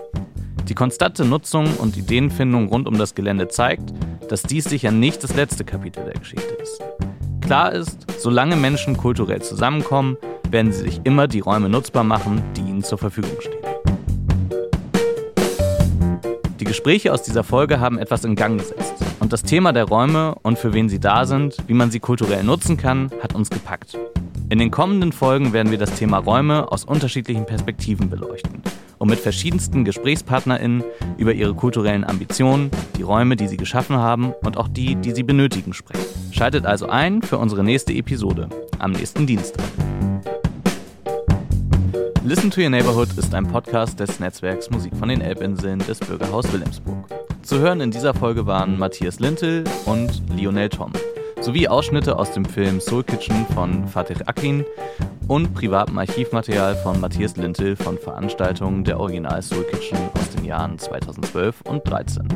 Die 0.68 0.74
konstante 0.74 1.24
Nutzung 1.24 1.78
und 1.78 1.96
Ideenfindung 1.96 2.68
rund 2.68 2.86
um 2.86 2.98
das 2.98 3.16
Gelände 3.16 3.48
zeigt, 3.48 3.94
dass 4.28 4.44
dies 4.44 4.66
sicher 4.66 4.92
nicht 4.92 5.24
das 5.24 5.38
letzte 5.38 5.64
Kapitel 5.64 6.04
der 6.04 6.16
Geschichte 6.16 6.54
ist. 6.62 6.84
Klar 7.40 7.72
ist, 7.72 8.06
solange 8.20 8.58
Menschen 8.58 8.98
kulturell 8.98 9.42
zusammenkommen, 9.42 10.18
werden 10.50 10.74
sie 10.74 10.82
sich 10.82 11.00
immer 11.06 11.30
die 11.30 11.40
Räume 11.40 11.70
nutzbar 11.70 12.04
machen, 12.04 12.44
die 12.58 12.62
ihnen 12.62 12.84
zur 12.84 12.98
Verfügung 12.98 13.40
stehen. 13.40 13.64
Die 16.60 16.66
Gespräche 16.66 17.14
aus 17.14 17.24
dieser 17.24 17.46
Folge 17.46 17.80
haben 17.80 18.00
etwas 18.00 18.26
in 18.26 18.36
Gang 18.36 18.60
gesetzt. 18.60 18.96
Und 19.22 19.32
das 19.32 19.44
Thema 19.44 19.72
der 19.72 19.86
Räume 19.86 20.36
und 20.42 20.60
für 20.60 20.74
wen 20.74 20.90
sie 20.90 21.00
da 21.00 21.24
sind, 21.24 21.56
wie 21.68 21.74
man 21.74 21.90
sie 21.90 22.02
kulturell 22.02 22.44
nutzen 22.44 22.76
kann, 22.76 23.12
hat 23.24 23.34
uns 23.34 23.50
gepackt. 23.50 23.98
In 24.50 24.60
den 24.60 24.72
kommenden 24.72 25.12
Folgen 25.12 25.52
werden 25.52 25.72
wir 25.72 25.78
das 25.78 25.96
Thema 25.96 26.20
Räume 26.20 26.72
aus 26.72 26.86
unterschiedlichen 26.86 27.46
Perspektiven 27.46 28.10
beleuchten 28.10 28.62
und 28.98 29.10
mit 29.10 29.20
verschiedensten 29.20 29.84
GesprächspartnerInnen 29.84 30.86
über 31.18 31.34
ihre 31.34 31.54
kulturellen 31.54 32.06
Ambitionen, 32.06 32.72
die 32.98 33.02
Räume, 33.02 33.36
die 33.36 33.50
sie 33.50 33.58
geschaffen 33.58 33.98
haben 33.98 34.32
und 34.46 34.56
auch 34.56 34.70
die, 34.70 34.96
die 34.96 35.12
sie 35.12 35.24
benötigen, 35.24 35.74
sprechen. 35.74 36.06
Schaltet 36.32 36.66
also 36.66 36.88
ein 36.88 37.22
für 37.22 37.38
unsere 37.40 37.62
nächste 37.62 37.92
Episode 37.92 38.48
am 38.80 38.94
nächsten 38.94 39.28
Dienstag. 39.28 39.66
Listen 42.24 42.50
to 42.50 42.62
Your 42.62 42.70
Neighborhood 42.70 43.10
ist 43.18 43.36
ein 43.36 43.48
Podcast 43.48 44.00
des 44.00 44.22
Netzwerks 44.22 44.70
Musik 44.70 44.96
von 44.96 45.10
den 45.10 45.20
Elbinseln 45.20 45.80
des 45.80 46.00
Bürgerhaus 46.00 46.52
Wilhelmsburg. 46.54 47.06
Zu 47.42 47.60
hören 47.60 47.82
in 47.82 47.92
dieser 47.92 48.14
Folge 48.14 48.46
waren 48.46 48.80
Matthias 48.80 49.20
Lintel 49.20 49.66
und 49.86 50.24
Lionel 50.34 50.70
Tom 50.70 50.94
sowie 51.42 51.68
Ausschnitte 51.68 52.18
aus 52.18 52.32
dem 52.32 52.46
Film 52.46 52.80
Soul 52.80 53.04
Kitchen 53.04 53.46
von 53.54 53.88
Fatih 53.88 54.24
Akin 54.26 54.66
und 55.28 55.54
privatem 55.54 55.98
Archivmaterial 55.98 56.76
von 56.76 57.00
Matthias 57.00 57.38
Lintel 57.38 57.76
von 57.76 57.98
Veranstaltungen 57.98 58.84
der 58.84 59.00
Original 59.00 59.42
Soul 59.42 59.64
Kitchen 59.64 59.98
aus 60.14 60.30
den 60.32 60.46
Jahren 60.46 60.78
2012 60.78 61.62
und 61.62 61.88
2013. 61.88 62.28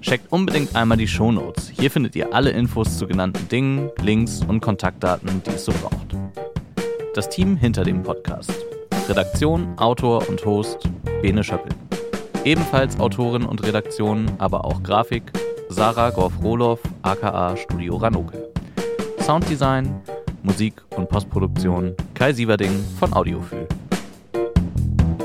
Checkt 0.00 0.32
unbedingt 0.32 0.74
einmal 0.74 0.96
die 0.96 1.08
Shownotes. 1.08 1.68
Hier 1.68 1.90
findet 1.90 2.16
ihr 2.16 2.34
alle 2.34 2.50
Infos 2.50 2.98
zu 2.98 3.06
genannten 3.06 3.48
Dingen, 3.48 3.90
Links 4.02 4.40
und 4.46 4.60
Kontaktdaten, 4.60 5.42
die 5.44 5.50
es 5.50 5.64
so 5.64 5.72
braucht. 5.72 6.16
Das 7.14 7.28
Team 7.28 7.56
hinter 7.56 7.84
dem 7.84 8.02
Podcast. 8.02 8.52
Redaktion, 9.08 9.74
Autor 9.76 10.28
und 10.28 10.44
Host 10.46 10.88
Bene 11.20 11.44
Schöppel. 11.44 11.72
Ebenfalls 12.44 12.98
Autorin 12.98 13.44
und 13.44 13.62
Redaktion, 13.66 14.30
aber 14.38 14.64
auch 14.64 14.82
Grafik 14.82 15.24
Sarah 15.70 16.10
Gorf-Roloff, 16.10 16.80
aka 17.02 17.56
Studio 17.56 17.96
Ranoke. 17.96 18.50
Sounddesign, 19.20 20.00
Musik 20.42 20.74
und 20.96 21.08
Postproduktion 21.08 21.94
Kai 22.12 22.32
Sieverding 22.32 22.72
von 22.98 23.12
Audiofühl. 23.12 23.68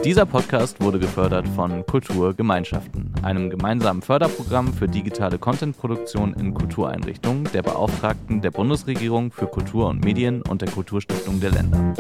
Dieser 0.04 0.28
Podcast 0.28 0.80
wurde 0.82 1.00
gefördert 1.00 1.48
von 1.56 1.84
Kulturgemeinschaften, 1.88 3.12
einem 3.24 3.50
gemeinsamen 3.50 4.04
Förderprogramm 4.04 4.72
für 4.72 4.88
digitale 4.88 5.40
Contentproduktion 5.40 6.36
in 6.36 6.54
Kultureinrichtungen 6.54 7.46
der 7.52 7.64
Beauftragten 7.64 8.42
der 8.42 8.52
Bundesregierung 8.52 9.32
für 9.32 9.48
Kultur 9.48 9.88
und 9.88 10.06
Medien 10.06 10.44
und 10.44 10.62
der 10.62 10.70
Kulturstiftung 10.70 11.40
der 11.40 11.52
Länder. 11.52 11.96